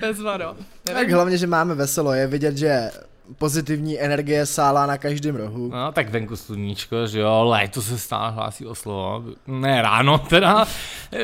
Bezva, 0.00 0.36
no. 0.36 0.56
tak 0.84 1.10
hlavně, 1.10 1.38
že 1.38 1.46
máme 1.46 1.74
veselo, 1.74 2.12
je 2.12 2.26
vidět, 2.26 2.56
že 2.56 2.90
pozitivní 3.38 4.00
energie 4.00 4.46
sálá 4.46 4.86
na 4.86 4.98
každém 4.98 5.36
rohu. 5.36 5.68
No, 5.70 5.92
tak 5.92 6.10
venku 6.10 6.36
sluníčko, 6.36 7.06
že 7.06 7.20
jo, 7.20 7.44
léto 7.44 7.82
se 7.82 7.98
stále 7.98 8.30
hlásí 8.32 8.66
o 8.66 8.74
slovo. 8.74 9.24
Ne, 9.46 9.82
ráno 9.82 10.18
teda. 10.18 10.66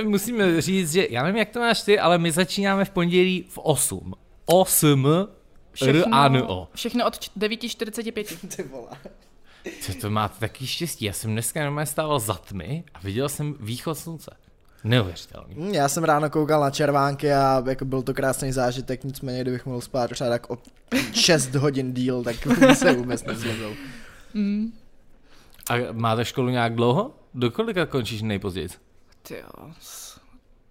Musíme 0.05 0.61
říct, 0.61 0.93
že 0.93 1.07
já 1.11 1.23
nevím, 1.23 1.39
jak 1.39 1.51
to 1.51 1.61
máš 1.61 1.83
ty, 1.83 1.99
ale 1.99 2.19
my 2.19 2.33
začínáme 2.33 2.85
v 2.85 2.91
pondělí 2.91 3.45
v 3.49 3.59
8. 3.59 4.15
8 4.47 5.07
R 5.87 6.05
A 6.13 6.27
N 6.27 6.45
O. 6.49 6.69
všechno 6.75 7.07
od 7.07 7.19
č- 7.19 7.31
9.45. 7.39 8.57
Ty 8.57 8.63
vole. 8.63 8.89
Co 9.81 9.95
to 9.95 10.11
máte 10.11 10.39
taký 10.41 10.67
štěstí? 10.67 11.05
Já 11.05 11.13
jsem 11.13 11.31
dneska 11.33 11.65
normálně 11.65 11.87
stával 11.87 12.21
za 12.21 12.35
tmy 12.35 12.85
a 12.95 13.01
viděl 13.01 13.29
jsem 13.29 13.55
východ 13.61 13.99
slunce. 13.99 14.37
Neuvěřitelný. 14.85 15.55
Hm, 15.55 15.75
Já 15.75 15.89
jsem 15.89 16.05
ráno 16.05 16.31
koukal 16.31 16.61
na 16.61 16.71
červánky 16.71 17.33
a 17.33 17.63
jako 17.69 17.85
byl 17.85 18.03
to 18.03 18.15
krásný 18.15 18.53
zážitek, 18.53 19.05
nicméně 19.05 19.43
kdybych 19.43 19.67
mohl 19.67 19.81
spát 19.81 20.11
třeba 20.11 20.31
tak 20.31 20.51
o 20.51 20.59
6 21.13 21.55
hodin 21.55 21.95
díl, 21.95 22.25
tak 22.25 22.37
se 22.75 22.93
vůbec 22.93 23.25
nezlobил. 23.25 23.75
Mm. 24.35 24.73
A 25.71 25.75
máte 25.93 26.25
školu 26.25 26.49
nějak 26.49 26.75
dlouho? 26.75 27.15
Do 27.35 27.51
kolika 27.51 27.87
končíš 27.87 28.23
nejpozději? 28.23 28.69
Ty 29.23 29.35
jo, 29.35 29.71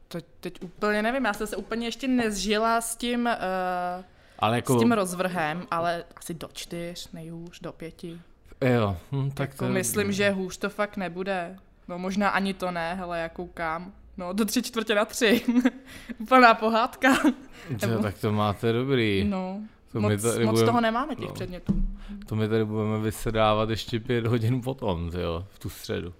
to, 0.07 0.17
teď 0.39 0.63
úplně 0.63 1.01
nevím, 1.01 1.25
já 1.25 1.33
jsem 1.33 1.47
se 1.47 1.55
úplně 1.55 1.87
ještě 1.87 2.07
nezžila 2.07 2.81
s 2.81 2.95
tím, 2.95 3.19
uh, 3.25 4.03
Ale 4.39 4.55
jako, 4.55 4.75
s 4.75 4.79
tím 4.79 4.91
rozvrhem, 4.91 5.67
ale 5.71 6.03
asi 6.15 6.33
do 6.33 6.49
čtyř, 6.53 7.11
nejhůř, 7.13 7.59
do 7.59 7.71
pěti. 7.71 8.21
Jo, 8.61 8.97
hm, 9.11 9.31
tak 9.31 9.49
jako 9.49 9.65
to, 9.65 9.71
myslím, 9.71 10.11
že 10.11 10.31
hůř 10.31 10.57
to 10.57 10.69
fakt 10.69 10.97
nebude. 10.97 11.55
No 11.87 11.99
možná 11.99 12.29
ani 12.29 12.53
to 12.53 12.71
ne, 12.71 12.95
hele, 12.95 13.19
já 13.19 13.29
koukám. 13.29 13.93
No 14.17 14.33
do 14.33 14.45
tři 14.45 14.61
čtvrtě 14.61 14.95
na 14.95 15.05
tři. 15.05 15.41
Úplná 16.19 16.53
pohádka. 16.53 17.15
Jo, 17.87 17.99
tak 18.01 18.17
to 18.17 18.31
máte 18.31 18.73
dobrý. 18.73 19.23
No, 19.23 19.61
to, 19.91 20.01
moc, 20.01 20.21
tady 20.21 20.45
moc 20.45 20.53
budem, 20.53 20.65
toho 20.65 20.81
nemáme 20.81 21.15
těch 21.15 21.27
no. 21.27 21.33
předmětů. 21.33 21.73
to 22.25 22.35
my 22.35 22.47
tady 22.47 22.65
budeme 22.65 22.99
vysedávat 22.99 23.69
ještě 23.69 23.99
pět 23.99 24.27
hodin 24.27 24.61
potom, 24.61 25.11
jo, 25.19 25.45
v 25.53 25.59
tu 25.59 25.69
středu. 25.69 26.13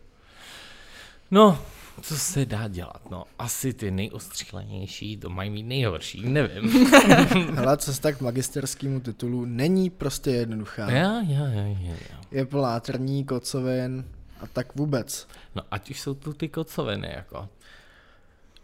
No, 1.32 1.60
co 2.00 2.18
se 2.18 2.46
dá 2.46 2.68
dělat? 2.68 3.02
No, 3.12 3.24
asi 3.40 3.74
ty 3.74 3.92
nejostřílenější 3.92 5.18
to 5.18 5.30
mají 5.30 5.50
mít 5.50 5.64
nejhorší, 5.64 6.30
nevím. 6.30 6.86
Hele, 7.56 7.78
cesta 7.78 8.12
k 8.12 8.22
magisterskému 8.22 9.00
titulu 9.00 9.46
není 9.46 9.90
prostě 9.90 10.32
jednoduchá. 10.32 10.92
Já, 10.92 11.22
já, 11.22 11.48
já, 11.48 11.68
já. 11.68 11.96
Je 12.32 12.46
plná 12.46 12.80
trní, 12.80 13.26
kocovin 13.26 14.06
a 14.40 14.48
tak 14.48 14.76
vůbec. 14.76 15.28
No, 15.56 15.64
ať 15.72 15.90
už 15.90 16.00
jsou 16.02 16.14
tu 16.14 16.34
ty 16.34 16.50
kocoviny, 16.50 17.12
jako. 17.16 17.50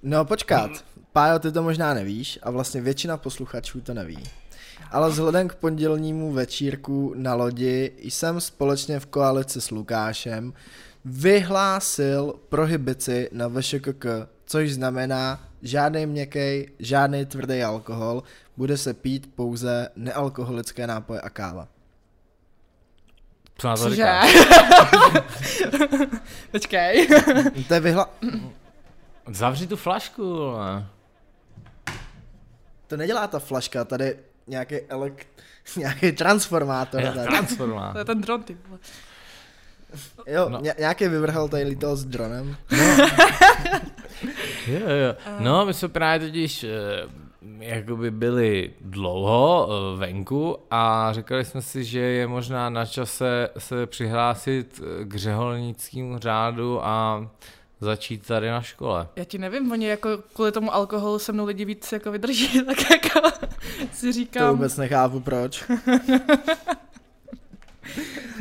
No 0.04 0.26
počkat, 0.26 0.72
Pájo, 1.14 1.40
ty 1.40 1.52
to 1.52 1.64
možná 1.64 1.94
nevíš 1.94 2.40
a 2.44 2.52
vlastně 2.52 2.82
většina 2.82 3.18
posluchačů 3.18 3.82
to 3.82 3.94
neví. 3.94 4.24
Ale 4.92 5.10
vzhledem 5.10 5.48
k 5.48 5.56
pondělnímu 5.56 6.32
večírku 6.32 7.14
na 7.16 7.34
lodi 7.34 7.92
jsem 7.98 8.42
společně 8.42 9.00
v 9.00 9.06
koalici 9.06 9.62
s 9.62 9.72
Lukášem 9.72 10.54
vyhlásil 11.06 12.34
prohibici 12.50 13.30
na 13.32 13.48
VŠKK, 13.48 14.06
což 14.46 14.74
znamená 14.74 15.44
žádný 15.62 16.06
měkký, 16.06 16.66
žádný 16.80 17.26
tvrdý 17.26 17.64
alkohol, 17.64 18.24
bude 18.58 18.78
se 18.78 18.94
pít 18.94 19.30
pouze 19.36 19.90
nealkoholické 19.96 20.88
nápoje 20.88 21.22
a 21.22 21.30
káva. 21.30 21.68
Co 23.58 23.68
na 23.68 23.76
to 23.76 23.84
Cože? 23.84 23.96
říkáš? 23.96 24.32
Počkej. 26.52 27.08
To 27.68 27.74
je 27.74 27.80
vyhla... 27.80 28.10
Zavři 29.32 29.68
tu 29.68 29.76
flašku, 29.76 30.24
vole. 30.24 30.86
To 32.88 32.98
nedělá 32.98 33.28
ta 33.28 33.40
flaška, 33.40 33.86
tady 33.86 34.18
nějaký 34.48 34.76
elek... 34.90 35.28
nějaký 35.78 36.12
transformátor. 36.12 37.02
Tady. 37.02 37.28
Transformá. 37.28 37.94
to 37.94 38.00
je 38.00 38.06
ten 38.06 38.22
dron, 38.22 38.44
ty 38.44 38.58
vole. 38.68 38.80
Jo, 40.28 40.50
No. 40.50 40.58
no. 40.58 40.62
nějaký 40.80 41.08
vyvrhel 41.08 41.48
tady 41.48 41.64
lítal 41.64 41.96
s 41.96 42.06
dronem. 42.06 42.56
Jo, 44.68 44.80
jo. 44.80 45.16
No, 45.40 45.66
my 45.66 45.74
jsme 45.74 45.88
právě 45.88 46.28
totiž 46.28 46.64
eh, 46.64 46.70
jakoby 47.60 48.12
byli 48.12 48.74
dlouho 48.82 49.70
eh, 49.70 49.98
venku 50.00 50.58
a 50.72 51.10
říkali 51.14 51.46
jsme 51.46 51.62
si, 51.62 51.84
že 51.84 52.00
je 52.00 52.28
možná 52.28 52.70
na 52.70 52.86
čase 52.86 53.50
se 53.58 53.86
přihlásit 53.88 54.82
eh, 55.02 55.06
k 55.06 55.16
řeholnickému 55.16 56.18
řádu 56.20 56.86
a 56.86 57.28
začít 57.82 58.28
tady 58.28 58.50
na 58.50 58.62
škole. 58.62 59.08
Já 59.16 59.24
ti 59.24 59.38
nevím, 59.38 59.72
oni 59.72 59.88
jako 59.88 60.10
kvůli 60.34 60.52
tomu 60.52 60.74
alkoholu 60.74 61.20
se 61.20 61.32
mnou 61.32 61.46
lidi 61.46 61.66
víc 61.66 61.92
jako 61.92 62.12
vydrží, 62.12 62.66
tak 62.66 62.90
jako 62.92 63.30
si 63.94 64.06
To 64.08 64.14
říkám. 64.14 64.50
vůbec 64.56 64.78
nechápu 64.78 65.20
proč. 65.20 65.64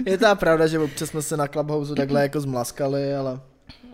Je 0.07 0.19
to 0.19 0.37
pravda, 0.37 0.67
že 0.67 0.79
občas 0.79 1.09
jsme 1.09 1.23
se 1.23 1.37
na 1.37 1.47
Clubhouse 1.49 1.95
takhle 1.95 2.23
jako 2.23 2.41
zmlaskali, 2.41 3.15
ale 3.15 3.41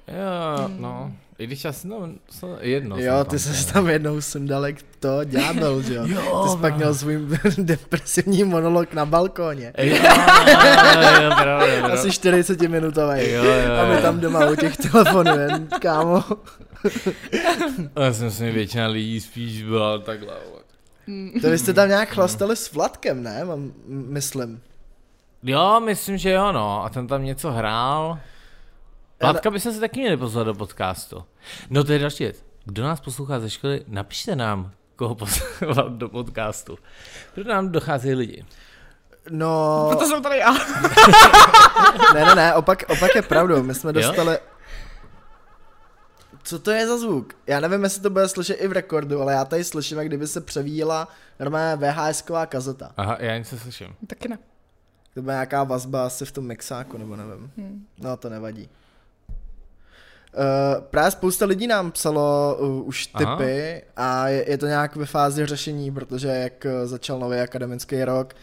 Jo, 0.09 0.69
no. 0.79 1.13
I 1.39 1.47
když 1.47 1.65
asi 1.65 1.89
no, 1.89 2.09
no 2.43 2.57
jedno. 2.61 2.97
jo, 2.99 3.15
jsem 3.19 3.25
ty 3.25 3.45
tam 3.45 3.55
jsi 3.55 3.73
tam 3.73 3.89
jednou 3.89 4.21
sundalek 4.21 4.83
to 5.01 5.25
ďábel, 5.25 5.83
že 5.83 5.95
jo? 5.95 6.07
Jo, 6.07 6.43
Ty 6.45 6.51
jsi 6.51 6.57
pak 6.59 6.77
měl 6.77 6.95
svůj 6.95 7.19
depresivní 7.59 8.45
monolog 8.45 8.93
na 8.95 9.07
balkóně. 9.07 9.73
Jo, 9.79 9.87
jo, 9.87 10.03
jo, 11.23 11.31
pravda, 11.43 11.67
pravda. 11.79 11.95
Asi 11.95 12.11
40 12.11 12.61
minutový. 12.61 13.31
Jo, 13.31 13.45
jo, 13.45 13.75
A 13.83 13.89
my 13.89 13.95
jo. 13.95 14.01
tam 14.03 14.21
doma 14.21 14.51
u 14.51 14.55
těch 14.57 14.77
telefonů, 14.77 15.39
jen, 15.39 15.69
kámo. 15.81 16.25
Já 18.01 18.13
si 18.13 18.25
myslím, 18.25 18.47
že 18.47 18.53
většina 18.53 18.87
lidí 18.87 19.21
spíš 19.21 19.63
byla 19.63 19.99
takhle. 19.99 20.35
vole. 20.51 20.61
To 21.43 21.51
vy 21.51 21.59
jste 21.59 21.73
tam 21.73 21.89
nějak 21.89 22.09
chlastali 22.09 22.57
s 22.57 22.73
Vladkem, 22.73 23.23
ne? 23.23 23.45
Mám, 23.45 23.73
myslím. 23.89 24.61
Jo, 25.43 25.81
myslím, 25.81 26.19
že 26.19 26.31
jo, 26.31 26.53
no. 26.53 26.85
A 26.85 26.89
ten 26.89 27.07
tam 27.07 27.25
něco 27.25 27.51
hrál. 27.51 28.19
Vládka 29.23 29.51
bychom 29.51 29.73
se 29.73 29.81
taky 29.81 30.01
měli 30.01 30.17
pozvat 30.17 30.47
do 30.47 30.55
podcastu. 30.55 31.25
No 31.71 31.85
to 31.85 31.93
je 31.93 31.99
další 31.99 32.25
věc. 32.25 32.45
Kdo 32.65 32.83
nás 32.85 33.01
poslouchá 33.01 33.41
ze 33.41 33.51
školy, 33.51 33.85
napište 33.89 34.37
nám, 34.37 34.71
koho 34.97 35.15
poslouchat 35.15 35.93
do 35.93 36.09
podcastu. 36.09 36.79
Proto 37.35 37.51
nám 37.51 37.69
docházejí 37.73 38.15
lidi. 38.15 38.45
No, 39.31 39.87
Proto 39.89 40.07
jsem 40.07 40.23
tady 40.23 40.39
já. 40.39 40.53
ne, 42.15 42.25
ne, 42.25 42.35
ne, 42.35 42.55
opak, 42.55 42.83
opak 42.89 43.15
je 43.15 43.23
pravdou. 43.23 43.63
My 43.63 43.75
jsme 43.75 43.89
Jo? 43.89 43.93
dostali... 43.93 44.39
Co 46.43 46.59
to 46.59 46.71
je 46.71 46.87
za 46.87 46.99
zvuk? 46.99 47.33
Já 47.47 47.61
nevím, 47.61 47.83
jestli 47.85 48.03
to 48.03 48.11
bude 48.11 48.29
slyšet 48.29 48.55
i 48.55 48.69
v 48.69 48.73
rekordu, 48.73 49.23
ale 49.23 49.33
já 49.33 49.45
tady 49.45 49.65
slyším, 49.65 49.99
jak 49.99 50.07
kdyby 50.07 50.27
se 50.27 50.41
převíjela 50.41 51.09
normálně 51.41 51.77
VHS-ková 51.87 52.47
kazeta. 52.47 52.91
Aha, 52.97 53.17
já 53.21 53.39
něco 53.39 53.59
slyším. 53.59 53.95
Taky 54.07 54.29
ne. 54.29 54.39
To 55.15 55.23
bude 55.23 55.33
nějaká 55.33 55.65
vazba 55.65 56.07
asi 56.07 56.25
v 56.25 56.33
tom 56.33 56.47
mixáku, 56.47 56.99
nebo 56.99 57.17
nevím. 57.17 57.51
Hmm. 57.57 57.87
No, 57.99 58.17
to 58.17 58.29
nevadí. 58.29 58.69
Uh, 60.35 60.85
právě 60.85 61.11
spousta 61.11 61.47
lidí 61.47 61.67
nám 61.67 61.93
psalo 61.93 62.57
uh, 62.61 62.89
už 62.89 63.11
Aha. 63.15 63.37
tipy 63.37 63.83
a 63.97 64.29
je, 64.29 64.51
je 64.51 64.59
to 64.59 64.67
nějak 64.67 64.97
ve 64.97 65.07
fázi 65.07 65.47
řešení, 65.47 65.93
protože 65.93 66.29
jak 66.29 66.67
uh, 66.67 66.89
začal 66.89 67.19
nový 67.19 67.39
akademický 67.39 68.05
rok 68.05 68.35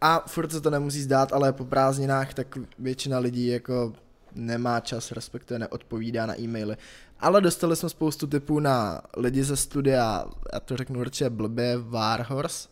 a 0.00 0.24
furt 0.26 0.52
se 0.52 0.60
to 0.60 0.70
nemusí 0.70 1.02
zdát, 1.02 1.32
ale 1.32 1.52
po 1.52 1.64
prázdninách 1.64 2.34
tak 2.34 2.58
většina 2.78 3.18
lidí 3.18 3.46
jako 3.46 3.92
nemá 4.34 4.80
čas, 4.80 5.12
respektive 5.12 5.58
neodpovídá 5.58 6.26
na 6.26 6.40
e-maily. 6.40 6.76
Ale 7.20 7.40
dostali 7.40 7.76
jsme 7.76 7.88
spoustu 7.88 8.26
tipů 8.26 8.60
na 8.60 9.00
lidi 9.16 9.44
ze 9.44 9.56
studia, 9.56 10.24
já 10.52 10.60
to 10.60 10.76
řeknu 10.76 11.00
určitě 11.00 11.30
blbě, 11.30 11.78
Warhorse, 11.78 12.68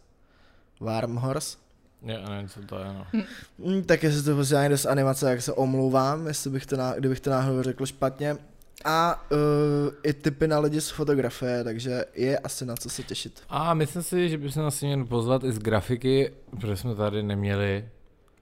Warmhorse, 0.80 1.59
Já 2.02 2.28
nevím, 2.28 2.49
co 2.49 2.61
to 2.61 2.78
je, 2.78 2.85
no. 2.85 3.07
Mm, 3.59 3.83
tak 3.83 4.02
jestli 4.02 4.23
to 4.23 4.35
prostě 4.35 4.54
někdo 4.54 4.78
z 4.78 4.87
animace, 4.87 5.30
jak 5.30 5.42
se 5.42 5.52
omlouvám, 5.52 6.26
jestli 6.26 6.50
bych 6.50 6.66
to 6.66 6.76
ná, 6.76 6.95
kdybych 6.95 7.21
to 7.21 7.30
náhodou 7.30 7.62
řekl 7.62 7.87
špatně. 7.87 8.37
A 8.85 9.25
uh, 9.30 9.38
i 10.02 10.12
typy 10.12 10.49
na 10.49 10.59
lidi 10.59 10.80
z 10.80 10.90
fotografie, 10.90 11.64
takže 11.64 12.04
je 12.14 12.38
asi 12.38 12.66
na 12.66 12.76
co 12.76 12.90
se 12.90 13.02
těšit. 13.02 13.42
A 13.49 13.75
myslím 13.75 14.02
si, 14.02 14.28
že 14.28 14.38
bychom 14.38 14.64
asi 14.64 14.87
měli 14.87 15.04
pozvat 15.04 15.45
i 15.45 15.52
z 15.52 15.59
grafiky, 15.59 16.33
protože 16.50 16.76
jsme 16.76 16.95
tady 16.95 17.23
neměli 17.23 17.88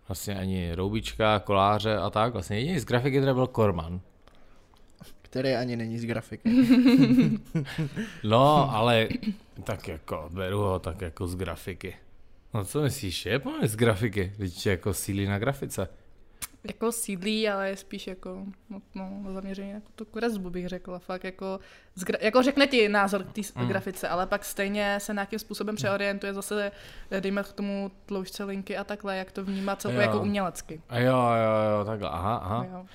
vlastně 0.08 0.38
ani 0.38 0.74
roubička, 0.74 1.38
koláře 1.38 1.96
a 1.96 2.10
tak. 2.10 2.32
Vlastně 2.32 2.58
jediný 2.58 2.78
z 2.78 2.84
grafiky 2.84 3.20
teda 3.20 3.34
byl 3.34 3.46
Korman. 3.46 4.00
Který 5.22 5.54
ani 5.54 5.76
není 5.76 5.98
z 5.98 6.04
grafiky. 6.04 6.50
No, 8.24 8.74
ale 8.74 9.08
tak 9.64 9.88
jako, 9.88 10.28
beru 10.32 10.58
ho 10.58 10.78
tak 10.78 11.00
jako 11.00 11.26
z 11.26 11.36
grafiky. 11.36 11.96
No 12.54 12.64
co 12.64 12.82
myslíš, 12.82 13.26
je 13.26 13.40
z 13.62 13.76
grafiky, 13.76 14.32
když 14.36 14.66
jako 14.66 14.94
sílí 14.94 15.26
na 15.26 15.38
grafice. 15.38 15.88
Jako 16.68 16.92
sídlí, 16.92 17.48
ale 17.48 17.68
je 17.68 17.76
spíš 17.76 18.06
jako 18.06 18.44
no, 18.70 18.82
no, 18.94 19.32
zaměřený 19.32 19.70
jako 19.70 19.86
tu 19.94 20.04
kresbu 20.04 20.50
bych 20.50 20.68
řekla. 20.68 20.98
Fakt 20.98 21.24
jako, 21.24 21.60
zgra- 21.96 22.18
jako 22.20 22.42
řekne 22.42 22.66
ti 22.66 22.88
názor 22.88 23.24
k 23.24 23.32
té 23.32 23.40
mm. 23.54 23.68
grafice, 23.68 24.08
ale 24.08 24.26
pak 24.26 24.44
stejně 24.44 24.98
se 25.00 25.14
nějakým 25.14 25.38
způsobem 25.38 25.76
přeorientuje 25.76 26.34
zase, 26.34 26.72
dejme 27.20 27.42
k 27.42 27.52
tomu 27.52 27.90
tloušťce 28.06 28.44
linky 28.44 28.76
a 28.76 28.84
takhle, 28.84 29.16
jak 29.16 29.32
to 29.32 29.44
vnímá 29.44 29.76
celkově 29.76 30.06
jako 30.06 30.20
umělecky. 30.20 30.80
A 30.88 30.98
jo, 30.98 31.16
jo, 31.16 31.78
jo, 31.78 31.84
takhle, 31.84 32.08
aha, 32.08 32.36
aha. 32.36 32.66
Jo. 32.72 32.86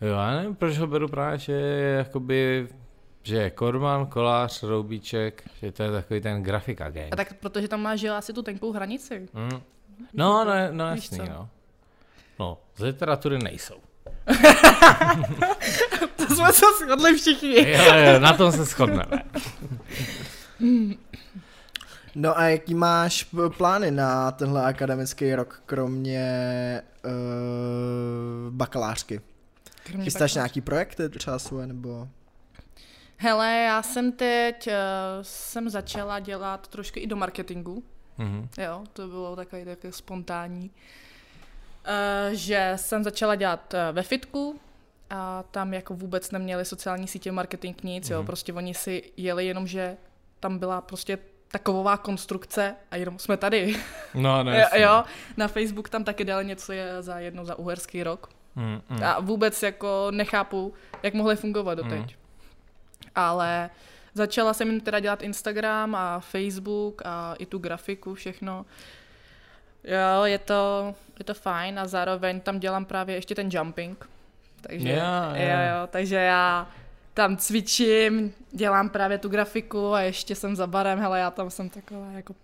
jo, 0.00 0.14
já 0.14 0.30
nevím, 0.36 0.54
proč 0.54 0.78
ho 0.78 0.86
beru 0.86 1.08
právě, 1.08 1.38
že 1.38 1.52
je 1.52 1.96
jakoby 1.96 2.68
že 3.22 3.36
je 3.36 3.50
Korman, 3.50 4.06
Kolář, 4.06 4.62
Roubíček, 4.62 5.42
že 5.62 5.72
to 5.72 5.82
je 5.82 5.90
takový 5.90 6.20
ten 6.20 6.42
grafika 6.42 6.90
gang. 6.90 7.12
A 7.12 7.16
tak 7.16 7.34
protože 7.34 7.68
tam 7.68 7.82
máš 7.82 8.04
asi 8.04 8.32
tu 8.32 8.42
tenkou 8.42 8.72
hranici. 8.72 9.28
Mm. 9.32 9.60
No, 10.12 10.44
no, 10.44 10.52
no, 10.70 10.90
jasný, 10.90 11.18
no. 11.18 11.48
No, 12.38 12.58
z 12.76 12.80
literatury 12.82 13.38
nejsou. 13.38 13.74
to 16.16 16.34
jsme 16.34 16.52
se 16.52 16.66
shodli 16.84 17.14
všichni. 17.18 17.70
jo, 17.72 17.94
jo, 17.94 18.20
na 18.20 18.32
tom 18.32 18.52
se 18.52 18.64
shodneme. 18.64 19.22
No 22.14 22.38
a 22.38 22.44
jaký 22.44 22.74
máš 22.74 23.34
plány 23.56 23.90
na 23.90 24.30
tenhle 24.30 24.64
akademický 24.64 25.34
rok, 25.34 25.62
kromě 25.66 26.82
uh, 27.04 28.54
bakalářky? 28.54 29.20
Kromě 29.84 30.04
Chystáš 30.04 30.30
bakalářky. 30.32 30.38
nějaký 30.38 30.60
projekty 30.60 31.08
třeba 31.08 31.38
svoje, 31.38 31.66
nebo... 31.66 32.08
Hele, 33.22 33.64
já 33.66 33.82
jsem 33.82 34.12
teď, 34.12 34.66
uh, 34.66 34.72
jsem 35.22 35.70
začala 35.70 36.18
dělat 36.18 36.68
trošku 36.68 36.98
i 36.98 37.06
do 37.06 37.16
marketingu. 37.16 37.82
Mm-hmm. 38.18 38.48
Jo, 38.62 38.84
to 38.92 39.08
bylo 39.08 39.36
takový 39.36 39.64
takový 39.64 39.92
spontánní. 39.92 40.70
Uh, 40.70 42.32
že 42.32 42.72
jsem 42.76 43.04
začala 43.04 43.34
dělat 43.34 43.74
uh, 43.74 43.96
ve 43.96 44.02
fitku, 44.02 44.60
a 45.10 45.44
tam 45.50 45.74
jako 45.74 45.94
vůbec 45.94 46.30
neměli 46.30 46.64
sociální 46.64 47.08
sítě, 47.08 47.32
marketing, 47.32 47.76
nic, 47.82 48.08
mm. 48.08 48.12
jo, 48.12 48.18
mhm. 48.18 48.26
prostě 48.26 48.52
oni 48.52 48.74
si 48.74 49.12
jeli 49.16 49.46
jenom, 49.46 49.66
že 49.66 49.96
tam 50.40 50.58
byla 50.58 50.80
prostě 50.80 51.18
takovová 51.48 51.96
konstrukce 51.96 52.74
a 52.90 52.96
jenom 52.96 53.18
jsme 53.18 53.36
tady. 53.36 53.76
No, 54.14 54.42
ne. 54.44 54.68
jo, 54.76 55.04
na 55.36 55.48
Facebook 55.48 55.88
tam 55.88 56.04
taky 56.04 56.24
dali 56.24 56.44
něco 56.44 56.72
je 56.72 57.02
za 57.02 57.18
jedno 57.18 57.44
za 57.44 57.58
uherský 57.58 58.02
rok. 58.02 58.30
Mm, 58.56 58.80
mm. 58.88 59.04
A 59.04 59.20
vůbec 59.20 59.62
jako 59.62 60.06
nechápu, 60.10 60.74
jak 61.02 61.14
mohli 61.14 61.36
fungovat 61.36 61.74
doteď. 61.74 62.00
Mm. 62.00 62.19
Ale 63.14 63.70
začala 64.14 64.54
jsem 64.54 64.70
jim 64.70 64.80
teda 64.80 65.00
dělat 65.00 65.22
Instagram 65.22 65.94
a 65.94 66.20
Facebook 66.20 67.02
a 67.04 67.34
i 67.38 67.46
tu 67.46 67.58
grafiku, 67.58 68.14
všechno. 68.14 68.66
Jo, 69.84 70.24
je 70.24 70.38
to, 70.38 70.94
je 71.18 71.24
to 71.24 71.34
fajn 71.34 71.78
a 71.78 71.86
zároveň 71.86 72.40
tam 72.40 72.58
dělám 72.58 72.84
právě 72.84 73.14
ještě 73.14 73.34
ten 73.34 73.48
jumping. 73.52 74.08
Takže, 74.60 74.88
yeah, 74.88 75.36
yeah. 75.36 75.70
Jo, 75.70 75.80
jo, 75.80 75.86
takže 75.86 76.16
já 76.16 76.68
tam 77.14 77.36
cvičím, 77.36 78.34
dělám 78.52 78.88
právě 78.88 79.18
tu 79.18 79.28
grafiku 79.28 79.94
a 79.94 80.00
ještě 80.00 80.34
jsem 80.34 80.56
za 80.56 80.66
barem, 80.66 80.98
hele, 80.98 81.20
já 81.20 81.30
tam 81.30 81.50
jsem 81.50 81.68
taková 81.68 82.06
jako 82.12 82.34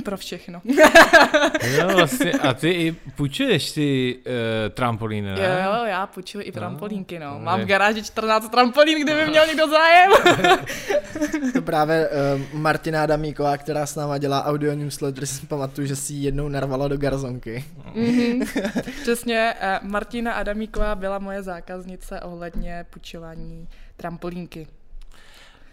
pro 0.04 0.16
všechno. 0.16 0.62
jo, 1.78 1.88
vlastně, 1.96 2.32
a 2.32 2.54
ty 2.54 2.70
i 2.70 2.96
půjčuješ 3.16 3.72
ty 3.72 4.18
uh, 4.26 4.32
trampolíny, 4.74 5.28
ne? 5.28 5.40
Jo, 5.40 5.74
jo, 5.74 5.84
já 5.84 6.06
půjčuji 6.06 6.44
i 6.44 6.52
trampolínky, 6.52 7.18
no. 7.18 7.38
Mám 7.38 7.60
v 7.60 7.64
garáži 7.64 8.02
14 8.02 8.48
trampolín, 8.48 9.02
kdyby 9.02 9.26
měl 9.26 9.46
někdo 9.46 9.68
zájem. 9.68 10.12
to 11.52 11.62
právě 11.62 12.08
uh, 12.08 12.60
Martina 12.60 13.02
Adamíková, 13.02 13.56
která 13.56 13.86
s 13.86 13.96
náma 13.96 14.18
dělá 14.18 14.44
audio 14.44 14.74
newsletter, 14.74 15.26
si 15.26 15.46
pamatuju, 15.46 15.86
že 15.86 15.96
si 15.96 16.12
ji 16.12 16.24
jednou 16.24 16.48
narvala 16.48 16.88
do 16.88 16.96
garzonky. 16.96 17.64
mm-hmm. 17.94 18.46
Přesně, 19.02 19.54
uh, 19.82 19.88
Martina 19.88 20.32
Adamíková 20.32 20.94
byla 20.94 21.18
moje 21.18 21.42
zákaznice 21.42 22.20
ohledně 22.20 22.86
půjčování 22.90 23.68
trampolínky. 23.96 24.66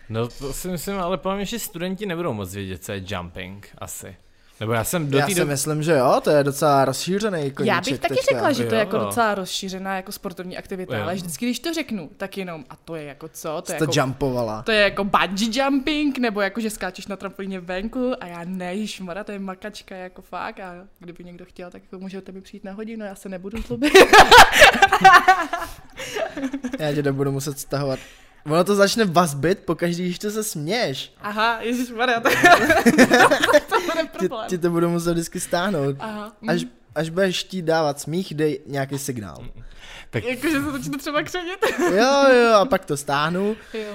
No 0.09 0.27
to 0.27 0.53
si 0.53 0.67
myslím, 0.67 0.99
ale 0.99 1.17
podle 1.17 1.45
že 1.45 1.59
studenti 1.59 2.05
nebudou 2.05 2.33
moc 2.33 2.53
vědět, 2.53 2.83
co 2.83 2.91
je 2.91 3.03
jumping 3.07 3.67
asi. 3.77 4.15
Nebo 4.61 4.73
já 4.73 4.83
jsem 4.83 5.09
do 5.09 5.17
Já 5.17 5.27
si 5.27 5.35
do... 5.35 5.45
myslím, 5.45 5.83
že 5.83 5.91
jo, 5.91 6.21
to 6.23 6.29
je 6.29 6.43
docela 6.43 6.85
rozšířený 6.85 7.51
koníček 7.51 7.65
Já 7.75 7.81
bych 7.81 7.99
taky 7.99 8.15
teďka. 8.15 8.35
řekla, 8.35 8.51
že 8.51 8.65
to 8.65 8.75
je 8.75 8.79
jako 8.79 8.97
docela 8.97 9.35
rozšířená 9.35 9.95
jako 9.95 10.11
sportovní 10.11 10.57
aktivita, 10.57 10.97
jo. 10.97 11.03
ale 11.03 11.15
vždycky, 11.15 11.45
když 11.45 11.59
to 11.59 11.73
řeknu, 11.73 12.09
tak 12.17 12.37
jenom, 12.37 12.65
a 12.69 12.75
to 12.75 12.95
je 12.95 13.03
jako 13.03 13.27
co? 13.27 13.61
To 13.61 13.71
je 13.71 13.77
to 13.77 13.83
jako, 13.83 13.99
jumpovala. 13.99 14.61
To 14.61 14.71
je 14.71 14.81
jako 14.81 15.03
bungee 15.03 15.49
jumping, 15.63 16.17
nebo 16.17 16.41
jako, 16.41 16.61
že 16.61 16.69
skáčeš 16.69 17.07
na 17.07 17.15
trampolíně 17.15 17.59
venku 17.59 18.13
a 18.19 18.25
já 18.25 18.41
ne, 18.45 18.75
mara, 19.01 19.23
to 19.23 19.31
je 19.31 19.39
makačka, 19.39 19.95
jako 19.95 20.21
fakt 20.21 20.59
a 20.59 20.73
kdyby 20.99 21.23
někdo 21.23 21.45
chtěl, 21.45 21.71
tak 21.71 21.81
jako 21.83 21.99
můžete 21.99 22.31
mi 22.31 22.41
přijít 22.41 22.63
na 22.63 22.71
hodinu, 22.71 23.05
já 23.05 23.15
se 23.15 23.29
nebudu 23.29 23.61
zlobit. 23.61 23.93
já 26.79 26.93
tě 26.93 27.11
budu 27.11 27.31
muset 27.31 27.59
stahovat 27.59 27.99
Ono 28.45 28.63
to 28.63 28.75
začne 28.75 29.05
vazbit 29.05 29.59
po 29.65 29.75
každý, 29.75 30.05
když 30.05 30.19
to 30.19 30.31
se 30.31 30.43
směješ. 30.43 31.13
Aha, 31.21 31.57
ježišmarja, 31.61 32.19
to, 32.19 32.29
to 33.69 33.81
bude 33.81 34.03
problém. 34.17 34.49
Ti, 34.49 34.55
ti 34.55 34.57
to 34.57 34.69
budu 34.69 34.89
muset 34.89 35.13
vždycky 35.13 35.39
stáhnout. 35.39 35.95
Aha. 35.99 36.31
Až, 36.47 36.65
až 36.95 37.09
budeš 37.09 37.43
chtít 37.43 37.61
dávat 37.61 37.99
smích, 37.99 38.33
dej 38.33 38.59
nějaký 38.65 38.97
signál. 38.97 39.45
Tak... 40.09 40.23
Jakože 40.23 40.61
se 40.61 40.71
začne 40.71 40.97
třeba 40.97 41.23
křenit. 41.23 41.59
jo, 41.79 42.29
jo, 42.29 42.53
a 42.53 42.65
pak 42.65 42.85
to 42.85 42.97
stáhnu. 42.97 43.55
Jo. 43.73 43.93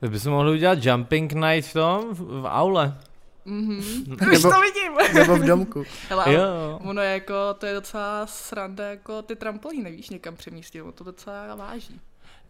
Tak 0.00 0.10
bychom 0.10 0.32
mohli 0.32 0.52
udělat 0.52 0.84
jumping 0.84 1.32
night 1.32 1.70
v 1.70 1.72
tom, 1.72 2.14
v, 2.14 2.40
v 2.40 2.46
aule. 2.46 2.98
Mm-hmm. 3.46 4.32
Už 4.32 4.42
to 4.42 4.60
vidím. 4.60 5.14
nebo 5.14 5.36
v 5.36 5.44
domku. 5.44 5.84
Hele, 6.08 6.34
jo. 6.34 6.80
ono 6.84 7.02
je 7.02 7.10
jako, 7.12 7.34
to 7.58 7.66
je 7.66 7.74
docela 7.74 8.26
sranda, 8.26 8.90
jako 8.90 9.22
ty 9.22 9.36
trampolíny, 9.36 9.90
víš, 9.90 10.10
někam 10.10 10.36
přemístit, 10.36 10.82
to 10.94 11.04
docela 11.04 11.54
váží. 11.54 12.00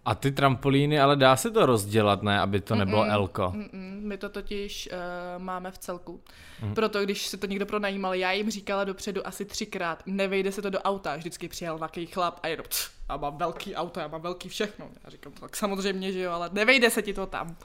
A 0.06 0.14
ty 0.14 0.32
trampolíny, 0.32 1.00
ale 1.00 1.16
dá 1.16 1.36
se 1.36 1.50
to 1.50 1.66
rozdělat, 1.66 2.22
ne, 2.22 2.40
aby 2.40 2.60
to 2.60 2.74
nebylo 2.74 3.04
mm-mm, 3.04 3.12
elko? 3.12 3.42
Mm-mm, 3.42 4.00
my 4.00 4.18
to 4.18 4.28
totiž 4.28 4.88
uh, 4.92 5.42
máme 5.42 5.70
v 5.70 5.78
celku. 5.78 6.20
Mm. 6.62 6.74
Proto, 6.74 7.04
když 7.04 7.26
si 7.26 7.36
to 7.36 7.46
někdo 7.46 7.66
pronajímal, 7.66 8.14
já 8.14 8.32
jim 8.32 8.50
říkala 8.50 8.84
dopředu 8.84 9.26
asi 9.26 9.44
třikrát, 9.44 10.02
nevejde 10.06 10.52
se 10.52 10.62
to 10.62 10.70
do 10.70 10.80
auta, 10.80 11.16
vždycky 11.16 11.48
přijel 11.48 11.76
nějaký 11.76 12.06
chlap 12.06 12.40
a 12.42 12.48
jenom, 12.48 12.66
a 13.08 13.16
mám 13.16 13.36
velký 13.36 13.74
auto, 13.74 14.00
já 14.00 14.08
mám 14.08 14.20
velký 14.20 14.48
všechno. 14.48 14.88
Já 15.04 15.10
říkám, 15.10 15.32
tak 15.32 15.56
samozřejmě, 15.56 16.12
že 16.12 16.20
jo, 16.20 16.32
ale 16.32 16.50
nevejde 16.52 16.90
se 16.90 17.02
ti 17.02 17.14
to 17.14 17.26
tam. 17.26 17.56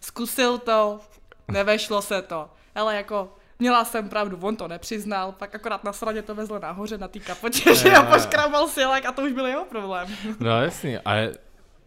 Zkusil 0.00 0.58
to, 0.58 1.00
nevešlo 1.48 2.02
se 2.02 2.22
to. 2.22 2.50
Ale 2.74 2.96
jako 2.96 3.36
Měla 3.62 3.84
jsem 3.84 4.08
pravdu, 4.08 4.38
on 4.40 4.56
to 4.56 4.68
nepřiznal, 4.68 5.32
pak 5.32 5.54
akorát 5.54 5.84
na 5.84 5.92
straně 5.92 6.22
to 6.22 6.34
vezl 6.34 6.58
nahoře 6.58 6.98
na 6.98 7.08
té 7.08 7.18
kapoče, 7.18 7.74
že 7.74 7.88
jo, 7.88 8.02
poškrabal 8.02 8.68
silek 8.68 9.04
a 9.04 9.12
to 9.12 9.22
už 9.22 9.32
byl 9.32 9.46
jeho 9.46 9.64
problém. 9.64 10.08
No 10.40 10.62
jasný, 10.62 10.98
ale 10.98 11.34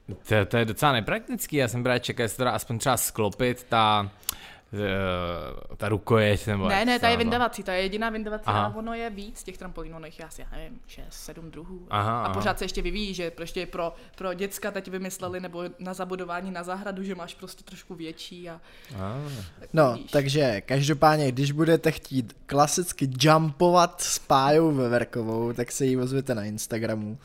to, 0.08 0.46
to 0.46 0.58
je 0.58 0.66
docela 0.66 0.92
nepraktický, 0.92 1.56
já 1.56 1.68
jsem 1.68 1.84
právě 1.84 2.00
čekal, 2.00 2.24
jestli 2.24 2.38
to 2.38 2.44
dá 2.44 2.52
aspoň 2.52 2.80
třeba 2.80 2.98
sklopit 2.98 3.64
ta, 3.70 4.12
eh, 4.74 5.76
ta 5.78 5.90
rukojeť 5.90 6.48
nebo 6.48 6.70
Ne, 6.70 6.86
ne, 6.86 7.00
ta 7.00 7.10
je 7.10 7.18
vydavací, 7.18 7.64
ta 7.64 7.74
je 7.74 7.82
jediná 7.82 8.10
vydavací 8.10 8.44
a 8.46 8.74
ono 8.76 8.94
je 8.94 9.10
víc 9.10 9.44
těch 9.44 9.58
trampolínů, 9.58 10.00
no 10.00 10.08
já 10.20 10.28
asi, 10.28 10.42
já 10.42 10.48
nevím, 10.58 10.80
6, 10.88 11.06
7 11.10 11.52
druhů. 11.52 11.88
Aha, 11.90 12.24
a 12.24 12.34
pořád 12.34 12.50
aha. 12.50 12.58
se 12.58 12.66
ještě 12.66 12.82
vyvíjí, 12.82 13.14
že 13.14 13.32
prostě 13.32 13.66
pro, 13.66 13.94
pro 14.16 14.34
děcka 14.34 14.72
teď 14.72 14.88
vymysleli, 14.88 15.40
nebo 15.40 15.64
na 15.80 15.94
zabudování 15.94 16.52
na 16.52 16.64
zahradu, 16.64 17.04
že 17.04 17.16
máš 17.16 17.34
prostě 17.34 17.64
trošku 17.64 17.96
větší 17.96 18.50
a... 18.50 18.62
a. 19.00 19.22
No, 19.74 19.94
víš. 19.94 20.12
takže 20.12 20.62
každopádně, 20.62 21.32
když 21.32 21.52
budete 21.52 21.92
chtít 21.92 22.36
klasicky 22.46 23.10
jumpovat 23.20 24.02
s 24.02 24.20
Pájou 24.20 24.72
Veverkovou, 24.72 25.54
tak 25.54 25.72
se 25.72 25.86
jí 25.86 25.98
ozvěte 25.98 26.36
na 26.36 26.44
Instagramu. 26.44 27.18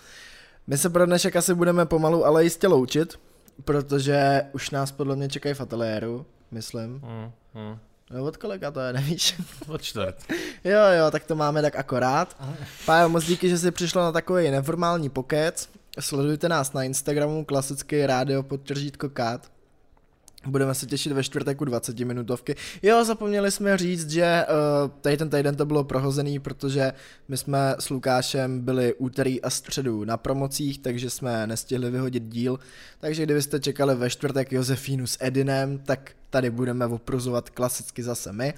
My 0.69 0.79
se 0.79 0.91
pro 0.91 1.07
dnešek 1.07 1.37
asi 1.37 1.55
budeme 1.55 1.87
pomalu, 1.87 2.27
ale 2.27 2.45
jistě 2.45 2.69
loučit, 2.69 3.19
protože 3.65 4.43
už 4.53 4.71
nás 4.71 4.93
podle 4.93 5.17
mě 5.17 5.29
čekají 5.29 5.55
v 5.55 5.61
ateliéru, 5.61 6.27
myslím. 6.51 6.91
Mm, 6.91 7.31
mm. 7.55 7.79
No 8.11 8.25
od 8.25 8.37
kolika 8.37 8.71
to 8.71 8.81
je, 8.81 8.93
nevíš? 8.93 9.35
Od 9.69 9.83
čtvrt. 9.83 10.17
jo, 10.65 10.81
jo, 10.99 11.11
tak 11.11 11.25
to 11.25 11.37
máme 11.37 11.63
tak 11.63 11.77
akorát. 11.77 12.37
Pájo, 12.87 13.09
moc 13.09 13.25
díky, 13.25 13.49
že 13.49 13.59
jsi 13.59 13.71
přišla 13.71 14.03
na 14.03 14.13
takový 14.13 14.51
neformální 14.51 15.09
pokec. 15.09 15.69
Sledujte 16.01 16.49
nás 16.49 16.73
na 16.73 16.83
Instagramu, 16.83 17.45
klasický 17.45 18.07
rádio 18.07 18.43
podtržítko 18.43 19.09
kát. 19.09 19.51
Budeme 20.49 20.75
se 20.75 20.87
těšit 20.87 21.13
ve 21.13 21.25
čtvrtek 21.25 21.61
u 21.61 21.65
20 21.65 21.99
minutovky. 21.99 22.57
Jo, 22.83 23.05
zapomněli 23.05 23.51
jsme 23.51 23.79
říct, 23.79 24.11
že 24.11 24.47
uh, 24.49 24.91
tady 25.01 25.17
ten 25.17 25.31
týden 25.31 25.57
to 25.57 25.67
bylo 25.67 25.85
prohozený, 25.85 26.39
protože 26.39 26.93
my 27.29 27.37
jsme 27.37 27.75
s 27.79 27.91
Lukášem 27.91 28.61
byli 28.61 28.95
úterý 28.95 29.43
a 29.43 29.51
středu 29.51 30.05
na 30.05 30.17
promocích, 30.17 30.79
takže 30.79 31.11
jsme 31.11 31.47
nestihli 31.47 31.91
vyhodit 31.91 32.23
díl. 32.23 32.59
Takže 33.01 33.23
kdybyste 33.23 33.61
čekali 33.61 33.95
ve 33.95 34.11
čtvrtek 34.11 34.53
Josefínu 34.53 35.07
s 35.07 35.19
Edinem, 35.21 35.79
tak 35.79 36.13
tady 36.31 36.51
budeme 36.51 36.87
opruzovat 36.87 37.51
klasicky 37.51 38.03
zase 38.03 38.33
my, 38.33 38.55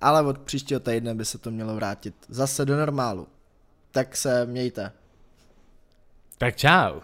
ale 0.00 0.22
od 0.22 0.38
příštího 0.38 0.80
týdne 0.80 1.14
by 1.14 1.24
se 1.24 1.38
to 1.38 1.50
mělo 1.50 1.74
vrátit 1.74 2.14
zase 2.28 2.64
do 2.64 2.76
normálu. 2.76 3.28
Tak 3.90 4.16
se 4.16 4.46
mějte. 4.46 4.92
Tak 6.38 6.56
čau. 6.56 7.00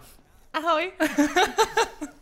Ahoj. 0.53 0.91